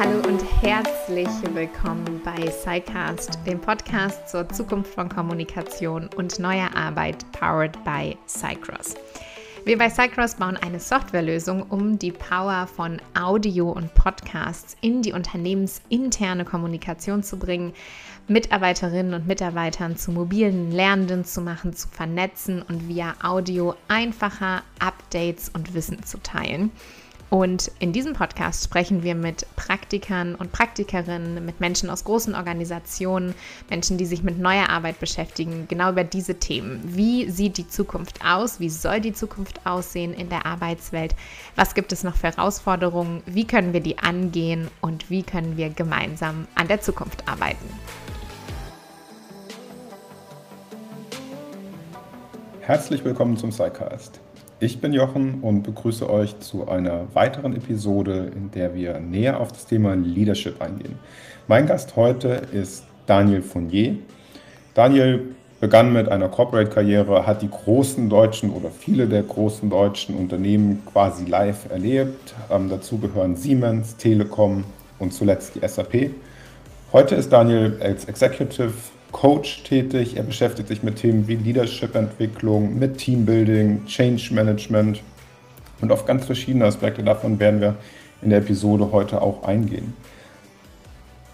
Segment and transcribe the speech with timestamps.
[0.00, 7.24] Hallo und herzlich willkommen bei SciCast, dem Podcast zur Zukunft von Kommunikation und neuer Arbeit,
[7.32, 8.94] powered by Cycross.
[9.64, 15.12] Wir bei Cycross bauen eine Softwarelösung, um die Power von Audio und Podcasts in die
[15.12, 17.72] unternehmensinterne Kommunikation zu bringen,
[18.28, 25.48] Mitarbeiterinnen und Mitarbeitern zu mobilen Lernenden zu machen, zu vernetzen und via Audio einfacher Updates
[25.48, 26.70] und Wissen zu teilen.
[27.30, 33.34] Und in diesem Podcast sprechen wir mit Praktikern und Praktikerinnen, mit Menschen aus großen Organisationen,
[33.68, 36.80] Menschen, die sich mit neuer Arbeit beschäftigen, genau über diese Themen.
[36.84, 38.60] Wie sieht die Zukunft aus?
[38.60, 41.14] Wie soll die Zukunft aussehen in der Arbeitswelt?
[41.54, 43.22] Was gibt es noch für Herausforderungen?
[43.26, 44.68] Wie können wir die angehen?
[44.80, 47.68] Und wie können wir gemeinsam an der Zukunft arbeiten?
[52.60, 54.20] Herzlich willkommen zum SciCast.
[54.60, 59.52] Ich bin Jochen und begrüße euch zu einer weiteren Episode, in der wir näher auf
[59.52, 60.98] das Thema Leadership eingehen.
[61.46, 63.94] Mein Gast heute ist Daniel Fournier.
[64.74, 70.82] Daniel begann mit einer Corporate-Karriere, hat die großen deutschen oder viele der großen deutschen Unternehmen
[70.86, 72.34] quasi live erlebt.
[72.50, 74.64] Ähm, dazu gehören Siemens, Telekom
[74.98, 76.10] und zuletzt die SAP.
[76.92, 78.72] Heute ist Daniel als Executive
[79.12, 80.16] Coach tätig.
[80.16, 85.02] Er beschäftigt sich mit Themen wie Leadership-Entwicklung, mit Teambuilding, Change Management
[85.80, 87.76] und auf ganz verschiedene Aspekte davon werden wir
[88.22, 89.94] in der Episode heute auch eingehen.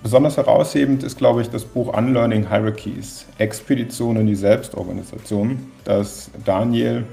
[0.03, 7.05] Besonders heraushebend ist, glaube ich, das Buch Unlearning Hierarchies, Expedition in die Selbstorganisation, das Daniel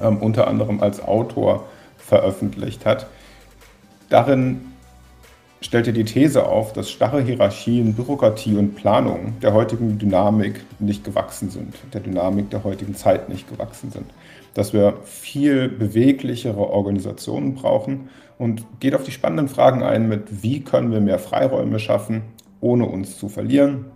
[0.00, 1.66] ähm, unter anderem als Autor
[1.96, 3.08] veröffentlicht hat.
[4.10, 4.60] Darin
[5.60, 11.04] stellt er die These auf, dass starre Hierarchien, Bürokratie und Planung der heutigen Dynamik nicht
[11.04, 14.06] gewachsen sind, der Dynamik der heutigen Zeit nicht gewachsen sind.
[14.54, 20.60] Dass wir viel beweglichere Organisationen brauchen und geht auf die spannenden Fragen ein mit, wie
[20.60, 22.22] können wir mehr Freiräume schaffen,
[22.60, 23.86] ohne uns zu verlieren?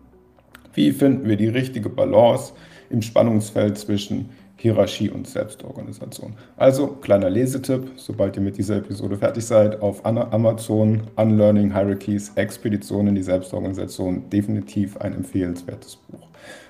[0.74, 2.52] Wie finden wir die richtige Balance
[2.90, 4.30] im Spannungsfeld zwischen
[4.62, 6.34] Hierarchie und Selbstorganisation.
[6.56, 13.08] Also kleiner Lesetipp, sobald ihr mit dieser Episode fertig seid, auf Amazon Unlearning Hierarchies, Expedition
[13.08, 16.28] in die Selbstorganisation, definitiv ein empfehlenswertes Buch.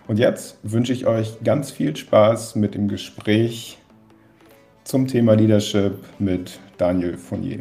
[0.08, 3.76] Und jetzt wünsche ich euch ganz viel Spaß mit dem Gespräch
[4.84, 7.58] zum Thema Leadership mit Daniel Fournier.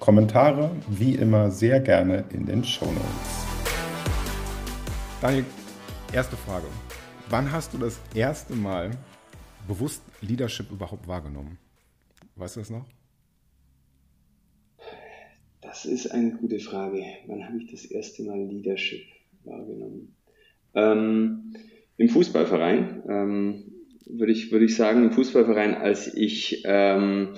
[0.00, 3.46] Kommentare wie immer sehr gerne in den Show Notes.
[5.20, 5.44] Daniel,
[6.14, 6.64] erste Frage.
[7.28, 8.92] Wann hast du das erste Mal
[9.66, 11.58] bewusst Leadership überhaupt wahrgenommen?
[12.36, 12.86] Weißt du das noch?
[15.60, 17.02] Das ist eine gute Frage.
[17.26, 19.02] Wann habe ich das erste Mal Leadership
[19.42, 20.14] wahrgenommen?
[20.74, 21.56] Ähm,
[21.96, 23.72] Im Fußballverein ähm,
[24.06, 27.34] würde ich, würde ich sagen, im Fußballverein, als ich, ähm,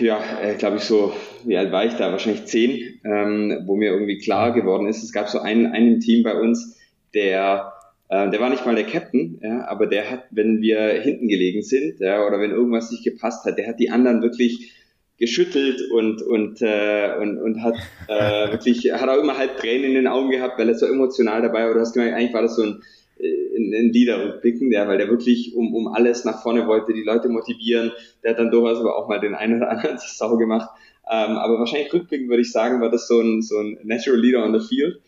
[0.00, 1.12] ja, äh, glaube ich so,
[1.44, 2.10] wie alt war ich da?
[2.10, 6.24] Wahrscheinlich zehn, ähm, wo mir irgendwie klar geworden ist, es gab so einen, einen Team
[6.24, 6.76] bei uns,
[7.14, 7.74] der
[8.10, 11.62] äh, der war nicht mal der Captain, ja, aber der hat, wenn wir hinten gelegen
[11.62, 14.72] sind, ja, oder wenn irgendwas nicht gepasst hat, der hat die anderen wirklich
[15.18, 17.76] geschüttelt und und äh, und, und hat
[18.08, 21.40] äh, wirklich hat auch immer halt Tränen in den Augen gehabt, weil er so emotional
[21.40, 21.74] dabei war.
[21.74, 22.82] Du hast gemerkt, eigentlich war das so ein
[23.22, 27.28] ein, ein Liederrückblicken, ja, weil der wirklich um, um alles nach vorne wollte, die Leute
[27.28, 27.92] motivieren.
[28.22, 30.70] Der hat dann durchaus aber auch mal den einen oder anderen Sau gemacht.
[31.10, 34.44] Ähm, aber wahrscheinlich rückblickend würde ich sagen, war das so ein, so ein Natural Leader
[34.44, 35.00] on the Field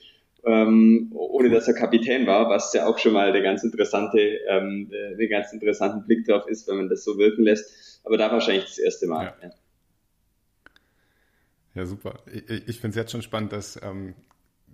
[0.44, 4.90] ähm, ohne dass er Kapitän war, was ja auch schon mal der ganz interessante, ähm,
[4.90, 8.00] der ganz interessanten Blick drauf ist, wenn man das so wirken lässt.
[8.04, 9.34] Aber da wahrscheinlich das erste Mal.
[9.40, 9.54] Ja, ja.
[11.74, 12.18] ja super.
[12.32, 14.14] Ich, ich finde es jetzt schon spannend, dass ähm,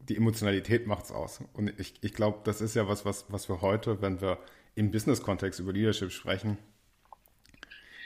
[0.08, 1.42] die Emotionalität macht es aus.
[1.52, 4.38] Und ich, ich glaube, das ist ja was, was, was wir heute, wenn wir
[4.74, 6.56] im Business-Kontext über Leadership sprechen,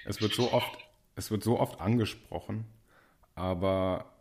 [0.05, 0.79] es wird so oft,
[1.15, 2.65] es wird so oft angesprochen,
[3.37, 4.12] aber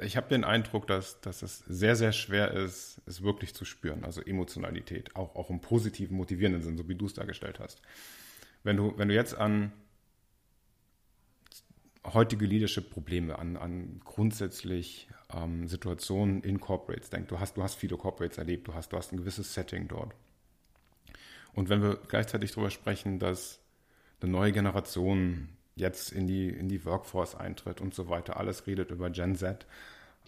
[0.00, 4.04] ich habe den Eindruck, dass, dass es sehr, sehr schwer ist, es wirklich zu spüren.
[4.04, 7.82] Also Emotionalität, auch, auch im positiven, motivierenden Sinn, so wie du es dargestellt hast.
[8.62, 9.72] Wenn du, wenn du jetzt an
[12.04, 17.96] heutige Leadership-Probleme, an, an grundsätzlich ähm, Situationen in Corporates denkst, du hast, du hast viele
[17.96, 20.14] Corporates erlebt, du hast, du hast ein gewisses Setting dort.
[21.54, 23.60] Und wenn wir gleichzeitig darüber sprechen, dass
[24.20, 28.36] eine neue Generation jetzt in die, in die Workforce eintritt und so weiter.
[28.36, 29.66] Alles redet über Gen Z.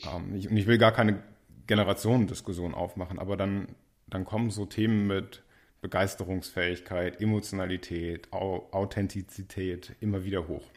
[0.05, 1.23] Ähm, ich, und ich will gar keine
[1.67, 3.69] Generationendiskussion aufmachen, aber dann,
[4.09, 5.43] dann kommen so Themen mit
[5.81, 10.69] Begeisterungsfähigkeit, Emotionalität, Authentizität immer wieder hoch.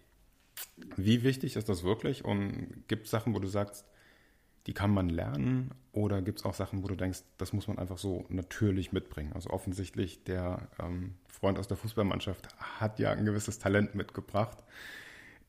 [0.95, 2.23] Wie wichtig ist das wirklich?
[2.23, 3.85] Und gibt es Sachen, wo du sagst,
[4.65, 5.71] die kann man lernen?
[5.91, 9.33] Oder gibt es auch Sachen, wo du denkst, das muss man einfach so natürlich mitbringen?
[9.33, 14.57] Also offensichtlich, der ähm, Freund aus der Fußballmannschaft hat ja ein gewisses Talent mitgebracht.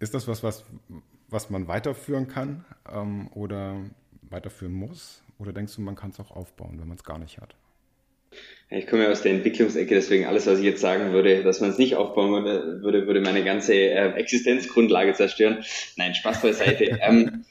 [0.00, 0.64] Ist das was, was,
[1.34, 3.76] was man weiterführen kann ähm, oder
[4.22, 5.22] weiterführen muss?
[5.38, 7.56] Oder denkst du, man kann es auch aufbauen, wenn man es gar nicht hat?
[8.70, 11.70] Ich komme ja aus der Entwicklungsecke, deswegen alles, was ich jetzt sagen würde, dass man
[11.70, 15.64] es nicht aufbauen würde, würde, würde meine ganze äh, Existenzgrundlage zerstören.
[15.96, 16.84] Nein, Spaß beiseite.
[17.02, 17.44] ähm,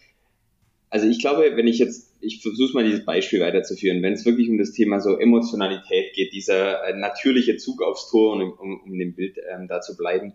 [0.90, 4.50] also ich glaube, wenn ich jetzt, ich versuche mal dieses Beispiel weiterzuführen, wenn es wirklich
[4.50, 8.98] um das Thema so Emotionalität geht, dieser äh, natürliche Zug aufs Tor, um, um, um
[8.98, 10.34] dem Bild ähm, da zu bleiben,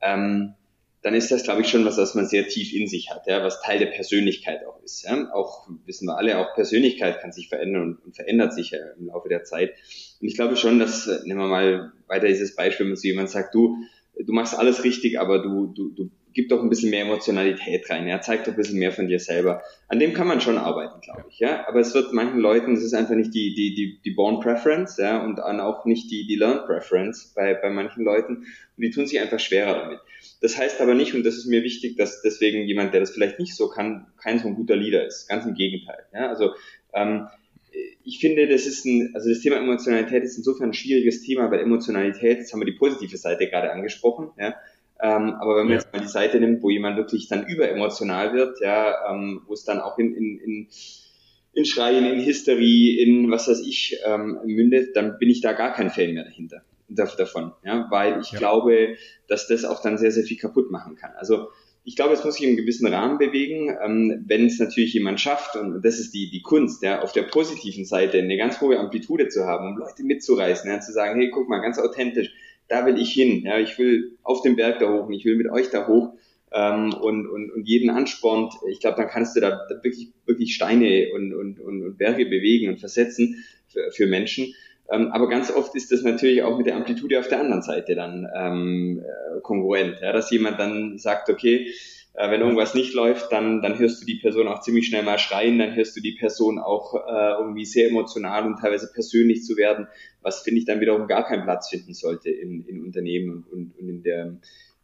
[0.00, 0.54] ähm,
[1.08, 3.42] dann ist das, glaube ich, schon was, was man sehr tief in sich hat, ja,
[3.42, 5.04] was Teil der Persönlichkeit auch ist.
[5.04, 5.32] Ja.
[5.32, 9.06] Auch wissen wir alle, auch Persönlichkeit kann sich verändern und, und verändert sich ja im
[9.06, 9.72] Laufe der Zeit.
[10.20, 13.30] Und ich glaube schon, dass, äh, nehmen wir mal weiter dieses Beispiel, wenn so jemand
[13.30, 13.78] sagt, du,
[14.18, 18.06] du machst alles richtig, aber du, du, du gib doch ein bisschen mehr Emotionalität rein,
[18.06, 19.62] ja, zeig doch ein bisschen mehr von dir selber.
[19.88, 21.66] An dem kann man schon arbeiten, glaube ich, ja.
[21.66, 24.96] Aber es wird manchen Leuten, es ist einfach nicht die, die, die, die Born Preference,
[24.98, 28.36] ja, und auch nicht die, die Learn Preference bei, bei manchen Leuten.
[28.36, 30.00] Und die tun sich einfach schwerer damit.
[30.40, 33.38] Das heißt aber nicht, und das ist mir wichtig, dass deswegen jemand, der das vielleicht
[33.38, 35.28] nicht so kann, kein so ein guter Leader ist.
[35.28, 36.04] Ganz im Gegenteil.
[36.12, 36.28] Ja?
[36.28, 36.54] Also
[36.94, 37.28] ähm,
[38.04, 41.60] ich finde, das ist ein, also das Thema Emotionalität ist insofern ein schwieriges Thema, weil
[41.60, 44.54] Emotionalität, jetzt haben wir die positive Seite gerade angesprochen, ja.
[45.00, 45.74] Ähm, aber wenn man ja.
[45.74, 49.64] jetzt mal die Seite nimmt, wo jemand wirklich dann überemotional wird, ja, ähm, wo es
[49.64, 50.68] dann auch in, in, in,
[51.52, 55.72] in Schreien, in Hysterie, in was weiß ich ähm, mündet, dann bin ich da gar
[55.72, 58.38] kein Fan mehr dahinter davon, ja, weil ich ja.
[58.38, 58.96] glaube,
[59.28, 61.12] dass das auch dann sehr, sehr viel kaputt machen kann.
[61.16, 61.48] Also
[61.84, 65.56] ich glaube, es muss sich im gewissen Rahmen bewegen, ähm, wenn es natürlich jemand schafft,
[65.56, 69.28] und das ist die, die Kunst, ja, auf der positiven Seite eine ganz hohe Amplitude
[69.28, 72.30] zu haben, um Leute mitzureißen, ja, zu sagen, hey, guck mal, ganz authentisch,
[72.68, 75.50] da will ich hin, ja, ich will auf den Berg da hoch ich will mit
[75.50, 76.14] euch da hoch
[76.52, 81.08] ähm, und, und, und jeden anspornt, ich glaube, dann kannst du da wirklich, wirklich Steine
[81.14, 84.54] und, und, und, und Berge bewegen und versetzen für, für Menschen.
[84.90, 87.94] Ähm, aber ganz oft ist das natürlich auch mit der Amplitude auf der anderen Seite
[87.94, 91.70] dann ähm, äh, kongruent, ja, dass jemand dann sagt, okay,
[92.18, 95.18] äh, wenn irgendwas nicht läuft, dann, dann hörst du die Person auch ziemlich schnell mal
[95.18, 99.56] schreien, dann hörst du die Person auch äh, irgendwie sehr emotional und teilweise persönlich zu
[99.56, 99.86] werden,
[100.20, 103.78] was finde ich dann wiederum gar keinen Platz finden sollte in, in Unternehmen und, und,
[103.78, 104.36] und in, der,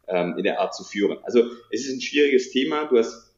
[0.07, 1.17] ähm, in der Art zu führen.
[1.23, 2.85] Also es ist ein schwieriges Thema.
[2.85, 3.35] Du hast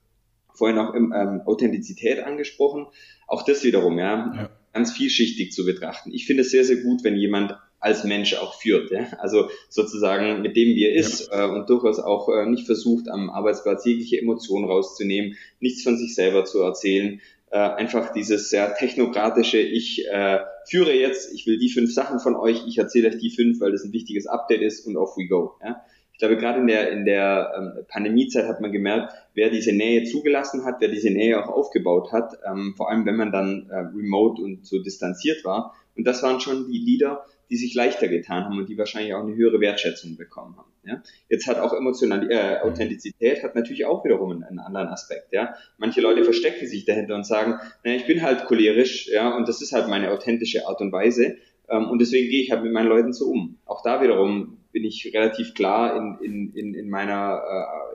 [0.53, 2.85] vorhin auch ähm, Authentizität angesprochen.
[3.25, 4.33] Auch das wiederum, ja.
[4.35, 6.11] ja ganz vielschichtig zu betrachten.
[6.13, 8.91] Ich finde es sehr, sehr gut, wenn jemand als Mensch auch führt.
[8.91, 9.07] Ja?
[9.19, 11.45] Also sozusagen mit dem, wie er ist ja.
[11.45, 16.15] äh, und durchaus auch äh, nicht versucht, am Arbeitsplatz jegliche Emotionen rauszunehmen, nichts von sich
[16.15, 17.21] selber zu erzählen.
[17.49, 22.35] Äh, einfach dieses sehr technokratische, ich äh, führe jetzt, ich will die fünf Sachen von
[22.35, 25.27] euch, ich erzähle euch die fünf, weil das ein wichtiges Update ist und off we
[25.27, 25.53] go.
[25.63, 25.81] Ja?
[26.17, 30.03] Ich glaube, gerade in der, in der ähm, Pandemiezeit hat man gemerkt, wer diese Nähe
[30.03, 33.75] zugelassen hat, wer diese Nähe auch aufgebaut hat, ähm, vor allem wenn man dann äh,
[33.95, 35.75] remote und so distanziert war.
[35.95, 39.23] Und das waren schon die Leader, die sich leichter getan haben und die wahrscheinlich auch
[39.23, 40.71] eine höhere Wertschätzung bekommen haben.
[40.83, 41.01] Ja?
[41.29, 45.31] Jetzt hat auch emotional äh, Authentizität hat natürlich auch wiederum einen, einen, anderen Aspekt.
[45.31, 45.55] Ja?
[45.77, 49.61] Manche Leute verstecken sich dahinter und sagen, naja, ich bin halt cholerisch, ja, und das
[49.61, 51.37] ist halt meine authentische Art und Weise.
[51.69, 53.57] Ähm, und deswegen gehe ich halt mit meinen Leuten so um.
[53.65, 57.41] Auch da wiederum bin ich relativ klar in, in, in, in, meiner,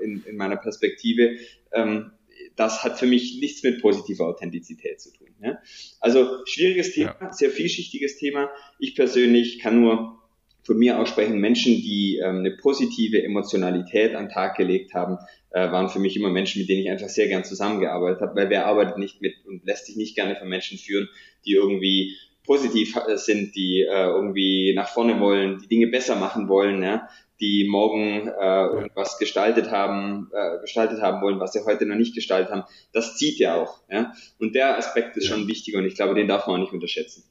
[0.00, 1.36] äh, in, in meiner Perspektive.
[1.72, 2.10] Ähm,
[2.56, 5.28] das hat für mich nichts mit positiver Authentizität zu tun.
[5.42, 5.58] Ja?
[6.00, 7.32] Also schwieriges Thema, ja.
[7.32, 8.50] sehr vielschichtiges Thema.
[8.78, 10.18] Ich persönlich kann nur
[10.64, 15.18] von mir aussprechen, Menschen, die ähm, eine positive Emotionalität an den Tag gelegt haben,
[15.50, 18.50] äh, waren für mich immer Menschen, mit denen ich einfach sehr gern zusammengearbeitet habe, weil
[18.50, 21.08] wer arbeitet nicht mit und lässt sich nicht gerne von Menschen führen,
[21.44, 26.82] die irgendwie positiv sind, die äh, irgendwie nach vorne wollen, die Dinge besser machen wollen,
[26.82, 27.08] ja,
[27.42, 32.14] die morgen äh, irgendwas gestaltet haben, äh, gestaltet haben wollen, was sie heute noch nicht
[32.14, 33.80] gestaltet haben, das zieht ja auch.
[33.90, 34.12] Ja?
[34.38, 35.34] Und der Aspekt ist ja.
[35.34, 37.24] schon wichtig und ich glaube, den darf man auch nicht unterschätzen.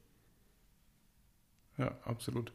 [1.77, 2.51] Ja, absolut.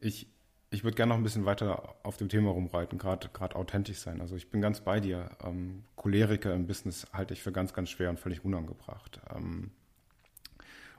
[0.00, 0.26] Ich,
[0.70, 4.20] ich würde gerne noch ein bisschen weiter auf dem Thema rumreiten, gerade authentisch sein.
[4.20, 5.30] Also ich bin ganz bei dir.
[5.44, 9.20] Ähm, Choleriker im Business halte ich für ganz, ganz schwer und völlig unangebracht.
[9.34, 9.70] Ähm,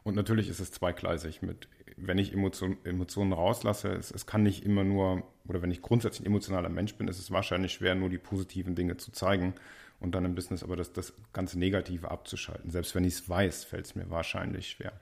[0.05, 4.63] und natürlich ist es zweigleisig mit, wenn ich Emotion, Emotionen rauslasse, es, es kann nicht
[4.63, 8.09] immer nur, oder wenn ich grundsätzlich ein emotionaler Mensch bin, ist es wahrscheinlich schwer, nur
[8.09, 9.55] die positiven Dinge zu zeigen
[10.00, 12.69] und dann im Business aber das, das ganze Negative abzuschalten.
[12.69, 14.93] Selbst wenn ich es weiß, fällt es mir wahrscheinlich schwer.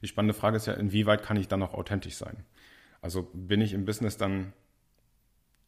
[0.00, 2.44] Die spannende Frage ist ja, inwieweit kann ich dann noch authentisch sein?
[3.02, 4.54] Also bin ich im Business dann,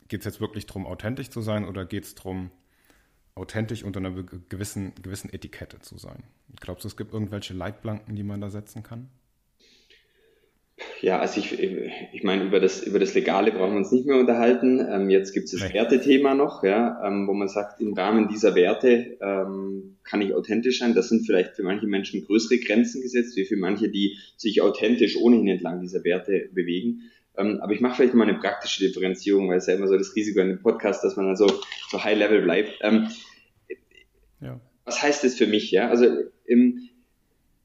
[0.08, 2.50] geht es jetzt wirklich darum, authentisch zu sein oder geht es darum,
[3.40, 4.12] authentisch unter einer
[4.48, 6.22] gewissen, gewissen Etikette zu sein.
[6.60, 9.08] Glaubst du, es gibt irgendwelche Leitplanken, die man da setzen kann?
[11.02, 14.16] Ja, also ich, ich meine, über das, über das Legale brauchen wir uns nicht mehr
[14.16, 14.86] unterhalten.
[14.90, 15.72] Ähm, jetzt gibt es das.
[15.72, 20.78] Wertethema noch, ja, ähm, wo man sagt, im Rahmen dieser Werte ähm, kann ich authentisch
[20.78, 20.94] sein.
[20.94, 25.16] Das sind vielleicht für manche Menschen größere Grenzen gesetzt, wie für manche, die sich authentisch
[25.16, 27.10] ohnehin entlang dieser Werte bewegen.
[27.36, 30.14] Ähm, aber ich mache vielleicht mal eine praktische Differenzierung, weil es ja immer so das
[30.14, 31.46] Risiko in dem Podcast, dass man dann so,
[31.90, 32.78] so high level bleibt.
[34.40, 34.60] Ja.
[34.84, 35.70] Was heißt das für mich?
[35.70, 36.06] Ja, also
[36.46, 36.88] im,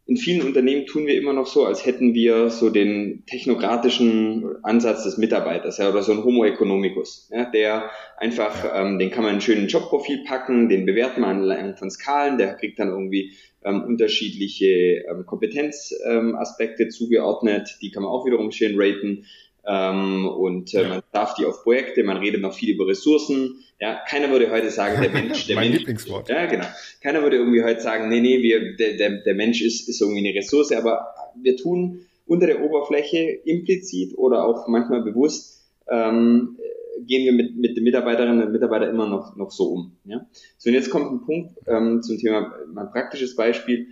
[0.07, 5.03] in vielen Unternehmen tun wir immer noch so, als hätten wir so den technokratischen Ansatz
[5.03, 9.33] des Mitarbeiters ja, oder so ein Homo economicus, ja, der einfach, ähm, den kann man
[9.33, 13.83] einen schönen Jobprofil packen, den bewerten man anhand von Skalen, der kriegt dann irgendwie ähm,
[13.83, 19.25] unterschiedliche ähm, Kompetenzaspekte ähm, zugeordnet, die kann man auch wiederum schön raten.
[19.67, 20.89] Ähm, und äh, ja.
[20.89, 23.63] man darf die auf Projekte, man redet noch viel über Ressourcen.
[23.79, 26.29] Ja, keiner würde heute sagen, der Mensch, der mein Mensch, Lieblingswort.
[26.29, 26.65] Ja, genau.
[27.01, 30.27] Keiner würde irgendwie heute sagen, nee, nee, wir, der, der, der Mensch ist, ist irgendwie
[30.27, 31.07] eine Ressource, aber
[31.41, 36.57] wir tun unter der Oberfläche implizit oder auch manchmal bewusst ähm,
[37.01, 39.91] gehen wir mit, mit den Mitarbeiterinnen und Mitarbeitern immer noch, noch so um.
[40.05, 40.25] Ja?
[40.57, 43.87] So, und jetzt kommt ein Punkt ähm, zum Thema, mein praktisches Beispiel.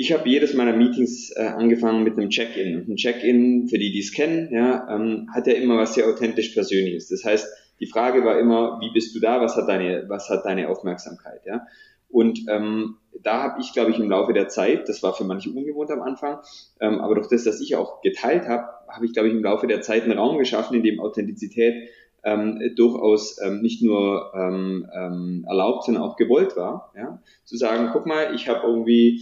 [0.00, 2.86] Ich habe jedes meiner Meetings äh, angefangen mit einem Check-in.
[2.88, 6.50] Ein Check-in, für die, die es kennen, ja, ähm, hat ja immer was sehr authentisch
[6.50, 7.08] Persönliches.
[7.08, 7.48] Das heißt,
[7.80, 9.40] die Frage war immer, wie bist du da?
[9.40, 11.40] Was hat deine, was hat deine Aufmerksamkeit?
[11.44, 11.66] Ja?
[12.08, 15.50] Und ähm, da habe ich, glaube ich, im Laufe der Zeit, das war für manche
[15.50, 16.38] ungewohnt am Anfang,
[16.80, 19.66] ähm, aber durch das, dass ich auch geteilt habe, habe ich, glaube ich, im Laufe
[19.66, 21.88] der Zeit einen Raum geschaffen, in dem Authentizität
[22.22, 26.92] ähm, durchaus ähm, nicht nur ähm, ähm, erlaubt, sondern auch gewollt war.
[26.96, 27.20] Ja?
[27.44, 29.20] Zu sagen, guck mal, ich habe irgendwie,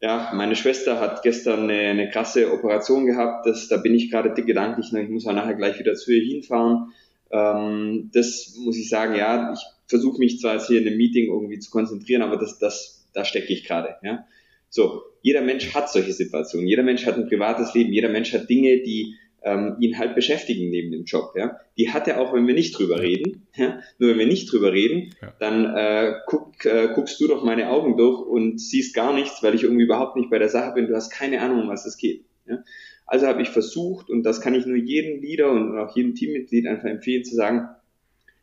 [0.00, 4.30] ja, meine Schwester hat gestern eine, eine krasse Operation gehabt, das, da bin ich gerade
[4.42, 6.92] gedanklich, ich muss auch nachher gleich wieder zu ihr hinfahren.
[7.30, 11.26] Ähm, das muss ich sagen, ja, ich versuche mich zwar jetzt hier in einem Meeting
[11.26, 13.96] irgendwie zu konzentrieren, aber das, das, da stecke ich gerade.
[14.02, 14.26] Ja?
[14.68, 18.50] So, jeder Mensch hat solche Situationen, jeder Mensch hat ein privates Leben, jeder Mensch hat
[18.50, 21.32] Dinge, die ähm, ihn halt beschäftigen neben dem Job.
[21.36, 21.60] Ja?
[21.78, 23.46] Die hat er auch, wenn wir nicht drüber reden.
[23.54, 23.80] Ja?
[23.98, 25.32] Nur wenn wir nicht drüber reden, ja.
[25.38, 29.54] dann äh, guck, äh, guckst du doch meine Augen durch und siehst gar nichts, weil
[29.54, 30.88] ich irgendwie überhaupt nicht bei der Sache bin.
[30.88, 32.24] Du hast keine Ahnung, um was es geht.
[32.46, 32.58] Ja?
[33.06, 36.66] Also habe ich versucht, und das kann ich nur jedem Leader und auch jedem Teammitglied
[36.66, 37.68] einfach empfehlen, zu sagen,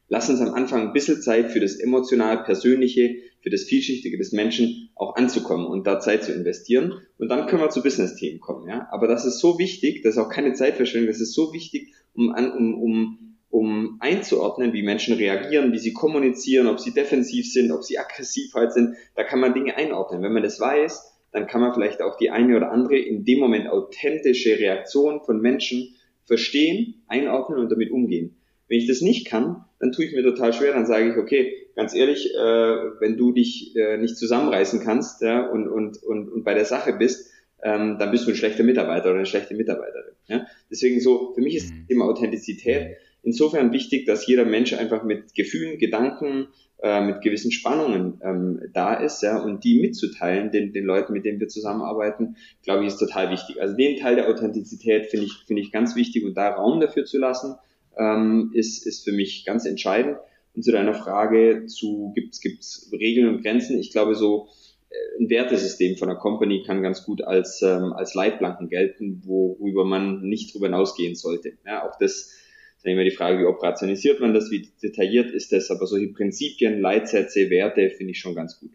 [0.07, 4.31] lass uns am Anfang ein bisschen Zeit für das emotional Persönliche, für das Vielschichtige des
[4.31, 6.93] Menschen auch anzukommen und da Zeit zu investieren.
[7.17, 8.67] Und dann können wir zu Business-Themen kommen.
[8.69, 8.87] Ja?
[8.89, 12.33] Aber das ist so wichtig, das ist auch keine Zeitverschwendung, das ist so wichtig, um,
[12.33, 17.83] um, um, um einzuordnen, wie Menschen reagieren, wie sie kommunizieren, ob sie defensiv sind, ob
[17.83, 18.95] sie aggressiv halt sind.
[19.15, 20.23] Da kann man Dinge einordnen.
[20.23, 23.39] Wenn man das weiß, dann kann man vielleicht auch die eine oder andere in dem
[23.39, 28.37] Moment authentische Reaktion von Menschen verstehen, einordnen und damit umgehen.
[28.69, 31.62] Wenn ich das nicht kann, dann tue ich mir total schwer, dann sage ich, okay,
[31.75, 36.43] ganz ehrlich, äh, wenn du dich äh, nicht zusammenreißen kannst ja, und, und, und, und
[36.43, 37.31] bei der Sache bist,
[37.63, 40.13] ähm, dann bist du ein schlechter Mitarbeiter oder eine schlechte Mitarbeiterin.
[40.27, 40.45] Ja?
[40.69, 41.87] Deswegen so, für mich ist das mhm.
[41.87, 46.49] Thema Authentizität insofern wichtig, dass jeder Mensch einfach mit Gefühlen, Gedanken,
[46.81, 51.23] äh, mit gewissen Spannungen ähm, da ist, ja, und die mitzuteilen, den, den Leuten, mit
[51.25, 53.61] denen wir zusammenarbeiten, glaube ich, ist total wichtig.
[53.61, 57.05] Also den Teil der Authentizität finde ich, finde ich ganz wichtig und da Raum dafür
[57.05, 57.55] zu lassen,
[57.97, 60.17] ähm, ist, ist für mich ganz entscheidend.
[60.55, 63.79] Und zu deiner Frage zu, gibt's gibt's Regeln und Grenzen?
[63.79, 64.49] Ich glaube, so
[64.89, 69.83] äh, ein Wertesystem von einer Company kann ganz gut als, ähm, als Leitplanken gelten, worüber
[69.83, 71.53] man nicht drüber hinausgehen sollte.
[71.65, 72.33] Ja, auch das
[72.77, 76.81] ist immer die Frage, wie operationalisiert man das, wie detailliert ist das, aber solche Prinzipien,
[76.81, 78.71] Leitsätze, Werte finde ich schon ganz gut.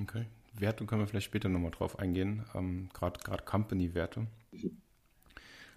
[0.00, 0.26] Okay.
[0.58, 4.26] Werte können wir vielleicht später nochmal drauf eingehen, ähm, gerade Company-Werte.
[4.50, 4.81] Mhm.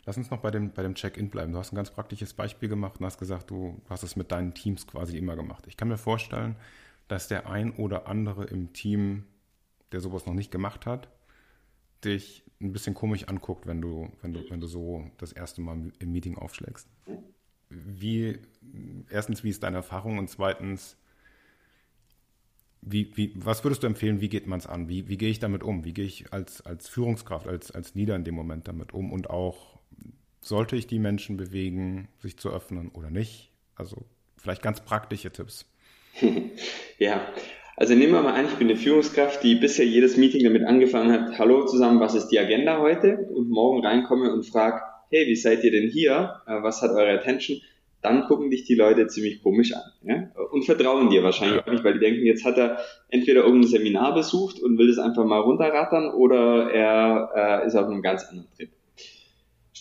[0.05, 1.51] Lass uns noch bei dem, bei dem Check-in bleiben.
[1.51, 4.53] Du hast ein ganz praktisches Beispiel gemacht und hast gesagt, du hast es mit deinen
[4.53, 5.65] Teams quasi immer gemacht.
[5.67, 6.55] Ich kann mir vorstellen,
[7.07, 9.25] dass der ein oder andere im Team,
[9.91, 11.09] der sowas noch nicht gemacht hat,
[12.03, 15.91] dich ein bisschen komisch anguckt, wenn du, wenn du, wenn du so das erste Mal
[15.97, 16.87] im Meeting aufschlägst.
[17.69, 18.39] Wie,
[19.09, 20.97] erstens, wie ist deine Erfahrung und zweitens,
[22.81, 24.87] wie, wie, was würdest du empfehlen, wie geht man es an?
[24.87, 25.83] Wie, wie gehe ich damit um?
[25.83, 29.31] Wie gehe ich als, als Führungskraft, als, als Leader in dem Moment damit um und
[29.31, 29.74] auch
[30.41, 33.51] sollte ich die Menschen bewegen, sich zu öffnen oder nicht?
[33.75, 34.05] Also
[34.37, 35.65] vielleicht ganz praktische Tipps.
[36.99, 37.27] ja,
[37.77, 41.11] also nehmen wir mal an, ich bin eine Führungskraft, die bisher jedes Meeting damit angefangen
[41.11, 43.17] hat, hallo zusammen, was ist die Agenda heute?
[43.33, 46.41] Und morgen reinkomme und frage, hey, wie seid ihr denn hier?
[46.47, 47.59] Äh, was hat eure Attention?
[48.01, 49.81] Dann gucken dich die Leute ziemlich komisch an.
[50.03, 50.29] Ja?
[50.51, 52.77] Und vertrauen dir wahrscheinlich auch nicht, weil die denken, jetzt hat er
[53.09, 57.87] entweder irgendein Seminar besucht und will das einfach mal runterrattern oder er äh, ist auf
[57.87, 58.69] einem ganz anderen Trip.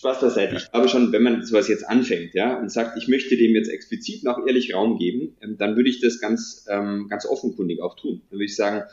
[0.05, 0.55] Spaß beiseite.
[0.57, 3.69] Ich glaube schon, wenn man sowas jetzt anfängt, ja, und sagt, ich möchte dem jetzt
[3.69, 7.95] explizit noch ehrlich Raum geben, ähm, dann würde ich das ganz, ähm, ganz offenkundig auch
[7.95, 8.21] tun.
[8.29, 8.83] Dann würde ich sagen,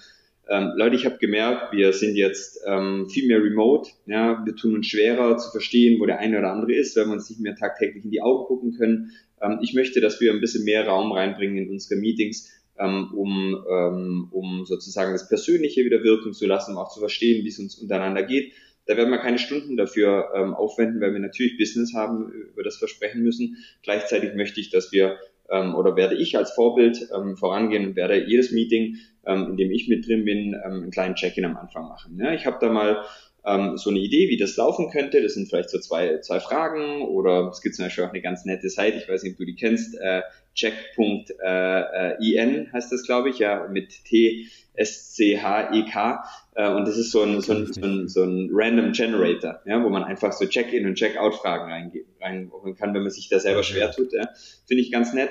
[0.49, 4.75] ähm, Leute, ich habe gemerkt, wir sind jetzt ähm, viel mehr remote, ja, wir tun
[4.75, 7.57] uns schwerer zu verstehen, wo der eine oder andere ist, wenn wir uns nicht mehr
[7.57, 9.13] tagtäglich in die Augen gucken können.
[9.43, 13.63] Ähm, ich möchte, dass wir ein bisschen mehr Raum reinbringen in unsere Meetings, ähm, um,
[13.71, 17.59] ähm, um sozusagen das Persönliche wieder wirken zu lassen, um auch zu verstehen, wie es
[17.59, 18.55] uns untereinander geht
[18.87, 22.81] Da werden wir keine Stunden dafür ähm, aufwenden, weil wir natürlich Business haben, über das
[22.81, 23.57] wir sprechen müssen.
[23.83, 25.19] Gleichzeitig möchte ich, dass wir
[25.51, 28.97] ähm, oder werde ich als Vorbild ähm, vorangehen und werde jedes Meeting,
[29.27, 32.19] ähm, in dem ich mit drin bin, ähm, einen kleinen Check-in am Anfang machen.
[32.19, 33.05] Ja, ich habe da mal
[33.45, 35.23] ähm, so eine Idee, wie das laufen könnte.
[35.23, 38.45] Das sind vielleicht so zwei, zwei Fragen oder es gibt zum Beispiel auch eine ganz
[38.45, 40.23] nette Seite, ich weiß nicht, ob du die kennst, äh,
[40.55, 46.25] check.in äh, äh, heißt das, glaube ich, ja, mit T S C H E K
[46.55, 49.83] äh, und das ist so ein, so ein, so ein, so ein Random Generator, ja,
[49.83, 53.63] wo man einfach so Check-in und Check-out-Fragen reingeben rein kann, wenn man sich da selber
[53.63, 54.13] schwer tut.
[54.13, 54.29] Ja.
[54.67, 55.31] Finde ich ganz nett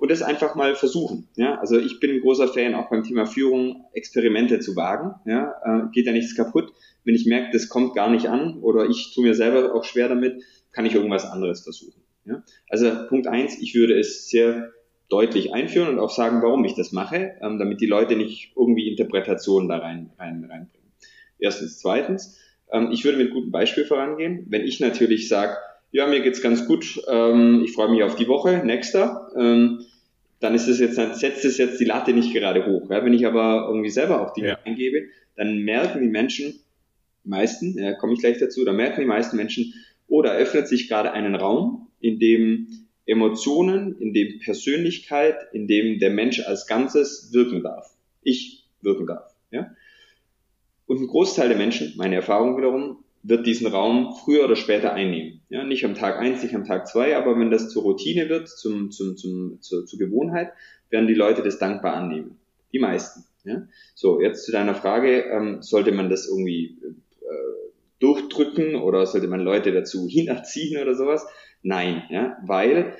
[0.00, 1.28] und das einfach mal versuchen.
[1.36, 1.58] Ja?
[1.60, 5.14] Also ich bin ein großer Fan, auch beim Thema Führung Experimente zu wagen.
[5.26, 5.54] Ja?
[5.64, 6.72] Äh, geht ja nichts kaputt.
[7.04, 10.08] Wenn ich merke, das kommt gar nicht an oder ich tue mir selber auch schwer
[10.08, 10.42] damit,
[10.72, 11.99] kann ich irgendwas anderes versuchen.
[12.24, 12.42] Ja?
[12.68, 14.72] Also Punkt eins, ich würde es sehr
[15.08, 18.88] deutlich einführen und auch sagen, warum ich das mache, ähm, damit die Leute nicht irgendwie
[18.88, 20.92] Interpretationen da rein, rein, reinbringen.
[21.38, 21.78] Erstens.
[21.78, 22.38] Zweitens,
[22.72, 24.46] ähm, ich würde mit gutem Beispiel vorangehen.
[24.48, 25.56] Wenn ich natürlich sage,
[25.90, 29.80] ja, mir geht's ganz gut, ähm, ich freue mich auf die Woche, nächster, ähm,
[30.38, 32.88] dann ist es jetzt, dann setzt es jetzt die Latte nicht gerade hoch.
[32.90, 33.04] Ja?
[33.04, 34.58] Wenn ich aber irgendwie selber auch Dinge ja.
[34.64, 36.60] eingebe, dann merken die Menschen,
[37.24, 39.74] die meisten, ja, komme ich gleich dazu, da merken die meisten Menschen,
[40.08, 42.66] oh, da öffnet sich gerade einen Raum, in dem
[43.06, 47.94] Emotionen, in dem Persönlichkeit, in dem der Mensch als Ganzes wirken darf.
[48.22, 49.34] Ich wirken darf.
[49.50, 49.70] Ja?
[50.86, 55.40] Und ein Großteil der Menschen, meine Erfahrung wiederum, wird diesen Raum früher oder später einnehmen.
[55.50, 58.48] Ja, nicht am Tag eins, nicht am Tag zwei, aber wenn das zur Routine wird,
[58.48, 60.52] zum, zum, zum, zur, zur Gewohnheit,
[60.88, 62.38] werden die Leute das dankbar annehmen.
[62.72, 63.24] Die meisten.
[63.44, 63.66] Ja?
[63.94, 66.94] So, jetzt zu deiner Frage, ähm, sollte man das irgendwie äh,
[67.98, 71.26] durchdrücken oder sollte man Leute dazu hinerziehen oder sowas?
[71.62, 72.96] Nein, ja, weil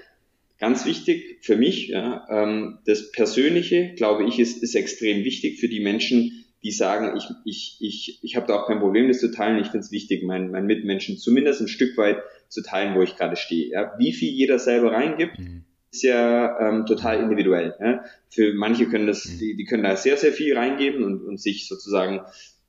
[0.59, 5.69] ganz wichtig für mich, ja, ähm, das Persönliche, glaube ich, ist, ist extrem wichtig für
[5.69, 9.33] die Menschen, die sagen, ich, ich, ich, ich habe da auch kein Problem, das zu
[9.33, 9.59] teilen.
[9.59, 13.17] Ich finde es wichtig, meinen, meinen Mitmenschen zumindest ein Stück weit zu teilen, wo ich
[13.17, 13.71] gerade stehe.
[13.71, 13.95] Ja?
[13.99, 15.65] Wie viel jeder selber reingibt, mhm.
[15.91, 17.75] ist ja ähm, total individuell.
[17.81, 18.05] Ja?
[18.29, 19.39] Für manche können das, mhm.
[19.39, 22.21] die, die können da sehr, sehr viel reingeben und, und sich sozusagen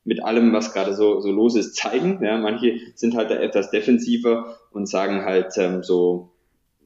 [0.03, 2.23] mit allem, was gerade so, so los ist, zeigen.
[2.23, 2.37] Ja?
[2.37, 6.31] Manche sind halt da etwas defensiver und sagen halt ähm, so,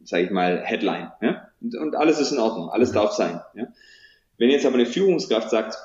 [0.04, 1.12] sage ich mal, Headline.
[1.22, 1.48] Ja?
[1.62, 2.96] Und, und alles ist in Ordnung, alles mhm.
[2.96, 3.42] darf sein.
[3.56, 3.68] Ja?
[4.38, 5.78] Wenn jetzt aber eine Führungskraft sagt,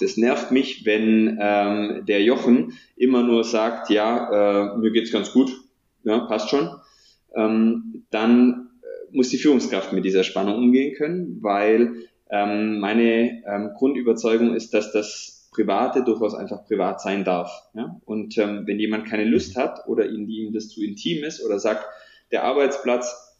[0.00, 5.32] das nervt mich, wenn ähm, der Jochen immer nur sagt, ja, äh, mir geht's ganz
[5.32, 5.50] gut,
[6.04, 6.70] ja, passt schon,
[7.34, 11.94] ähm, dann äh, muss die Führungskraft mit dieser Spannung umgehen können, weil
[12.30, 17.50] ähm, meine ähm, Grundüberzeugung ist, dass das Private durchaus einfach privat sein darf.
[17.74, 18.00] Ja?
[18.04, 21.58] Und ähm, wenn jemand keine Lust hat oder ihm, ihm das zu intim ist oder
[21.58, 21.86] sagt,
[22.30, 23.38] der Arbeitsplatz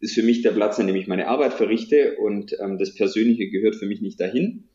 [0.00, 3.50] ist für mich der Platz, an dem ich meine Arbeit verrichte und ähm, das Persönliche
[3.50, 4.68] gehört für mich nicht dahin,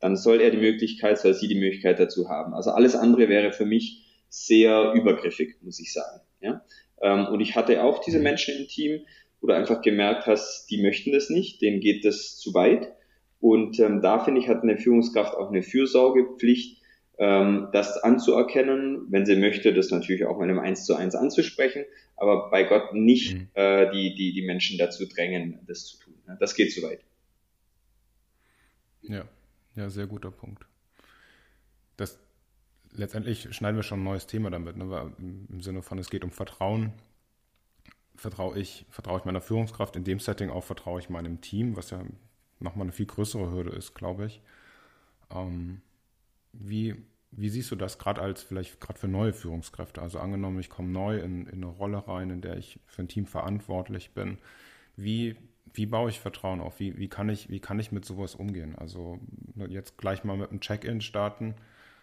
[0.00, 2.54] dann soll er die Möglichkeit, soll sie die Möglichkeit dazu haben.
[2.54, 6.20] Also alles andere wäre für mich sehr übergriffig, muss ich sagen.
[6.40, 6.64] Ja?
[7.00, 9.00] Ähm, und ich hatte auch diese Menschen im Team,
[9.40, 12.92] wo du einfach gemerkt hast, die möchten das nicht, denen geht das zu weit.
[13.44, 16.80] Und ähm, da finde ich, hat eine Führungskraft auch eine Fürsorgepflicht,
[17.18, 21.84] ähm, das anzuerkennen, wenn sie möchte, das natürlich auch in einem Eins zu eins anzusprechen,
[22.16, 23.48] aber bei Gott nicht mhm.
[23.52, 26.14] äh, die, die, die Menschen dazu drängen, das zu tun.
[26.40, 27.04] Das geht zu weit.
[29.02, 29.26] Ja.
[29.76, 30.64] Ja, sehr guter Punkt.
[31.98, 32.18] Das
[32.92, 35.12] letztendlich schneiden wir schon ein neues Thema damit, ne?
[35.18, 36.94] im Sinne von, es geht um Vertrauen.
[38.16, 41.90] Vertraue ich, vertraue ich meiner Führungskraft in dem Setting auch, vertraue ich meinem Team, was
[41.90, 42.02] ja
[42.60, 44.40] nochmal eine viel größere Hürde ist, glaube ich.
[45.30, 45.80] Ähm,
[46.52, 46.96] wie,
[47.30, 50.02] wie siehst du das gerade als vielleicht gerade für neue Führungskräfte?
[50.02, 53.08] Also angenommen, ich komme neu in, in eine Rolle rein, in der ich für ein
[53.08, 54.38] Team verantwortlich bin.
[54.96, 55.36] Wie
[55.74, 56.78] wie baue ich Vertrauen auf?
[56.78, 58.76] Wie, wie, kann ich, wie kann ich mit sowas umgehen?
[58.76, 59.18] Also
[59.68, 61.54] jetzt gleich mal mit einem Check-in starten.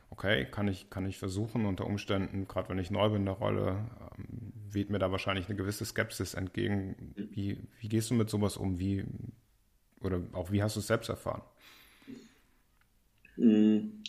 [0.09, 3.35] Okay, kann ich, kann ich versuchen unter Umständen, gerade wenn ich neu bin in der
[3.35, 3.77] Rolle,
[4.17, 7.13] ähm, weht mir da wahrscheinlich eine gewisse Skepsis entgegen.
[7.15, 8.77] Wie, wie gehst du mit sowas um?
[8.77, 9.05] Wie,
[10.03, 11.41] oder auch wie hast du es selbst erfahren?
[13.37, 14.03] Mhm.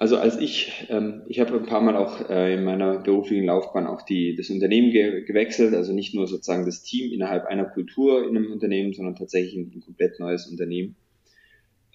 [0.00, 3.86] Also als ich, ähm, ich habe ein paar Mal auch äh, in meiner beruflichen Laufbahn
[3.86, 8.26] auch die, das Unternehmen ge gewechselt, also nicht nur sozusagen das Team innerhalb einer Kultur
[8.26, 10.96] in einem Unternehmen, sondern tatsächlich ein, ein komplett neues Unternehmen.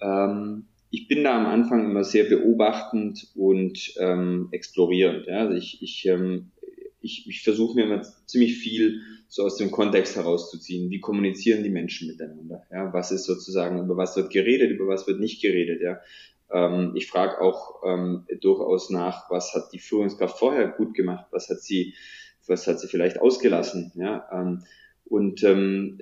[0.00, 5.26] Ähm, ich bin da am Anfang immer sehr beobachtend und ähm, explorierend.
[5.26, 5.40] Ja?
[5.40, 6.52] Also ich, ich, ähm,
[7.00, 10.90] ich, ich versuche mir immer ziemlich viel so aus dem Kontext herauszuziehen.
[10.90, 12.62] Wie kommunizieren die Menschen miteinander?
[12.70, 12.92] Ja?
[12.92, 15.80] Was ist sozusagen, über was wird geredet, über was wird nicht geredet?
[15.82, 16.00] Ja?
[16.50, 21.48] Ähm, ich frage auch ähm, durchaus nach, was hat die Führungskraft vorher gut gemacht, was
[21.48, 21.94] hat sie,
[22.46, 24.28] was hat sie vielleicht ausgelassen, ja.
[24.32, 24.64] Ähm,
[25.08, 26.00] und ähm,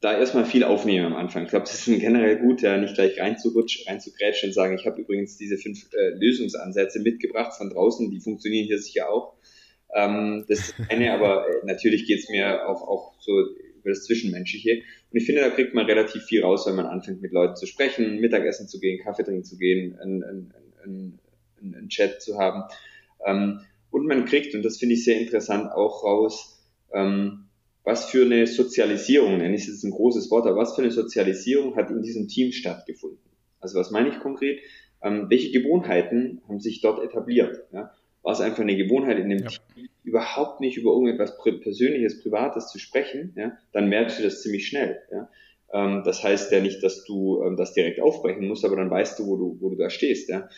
[0.00, 1.44] da erstmal viel aufnehmen am Anfang.
[1.44, 5.00] Ich glaube, es ist generell gut, ja, nicht gleich reinzurutschen, reinzugrätschen und sagen, ich habe
[5.00, 9.34] übrigens diese fünf äh, Lösungsansätze mitgebracht von draußen, die funktionieren hier sicher auch.
[9.94, 13.32] Ähm, das ist eine, aber äh, natürlich geht es mir auch, auch so
[13.82, 14.82] über das Zwischenmenschliche.
[15.10, 17.66] Und ich finde, da kriegt man relativ viel raus, wenn man anfängt, mit Leuten zu
[17.66, 21.18] sprechen, Mittagessen zu gehen, Kaffee trinken zu gehen, einen, einen, einen,
[21.60, 22.64] einen Chat zu haben.
[23.26, 27.48] Ähm, und man kriegt, und das finde ich sehr interessant, auch raus, ähm,
[27.84, 30.92] was für eine Sozialisierung, nenne ich es jetzt ein großes Wort, aber was für eine
[30.92, 33.18] Sozialisierung hat in diesem Team stattgefunden?
[33.60, 34.60] Also was meine ich konkret?
[35.02, 37.64] Ähm, welche Gewohnheiten haben sich dort etabliert?
[37.72, 37.92] Ja?
[38.22, 39.48] War es einfach eine Gewohnheit in dem ja.
[39.48, 43.32] Team, überhaupt nicht über irgendetwas Persönliches, Privates zu sprechen?
[43.36, 43.56] Ja?
[43.72, 45.00] Dann merkst du das ziemlich schnell.
[45.10, 45.28] Ja?
[45.72, 49.18] Ähm, das heißt ja nicht, dass du ähm, das direkt aufbrechen musst, aber dann weißt
[49.18, 50.28] du, wo du, wo du da stehst.
[50.28, 50.48] Ja?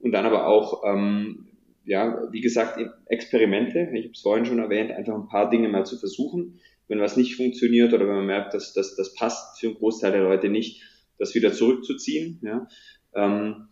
[0.00, 1.48] Und dann aber auch, ähm,
[1.84, 5.86] ja, wie gesagt, Experimente, ich habe es vorhin schon erwähnt, einfach ein paar Dinge mal
[5.86, 6.60] zu versuchen
[6.92, 10.12] wenn was nicht funktioniert oder wenn man merkt, dass, dass das passt für einen Großteil
[10.12, 10.82] der Leute nicht,
[11.18, 12.38] das wieder zurückzuziehen.
[12.42, 12.68] Ja.
[13.14, 13.68] Ähm,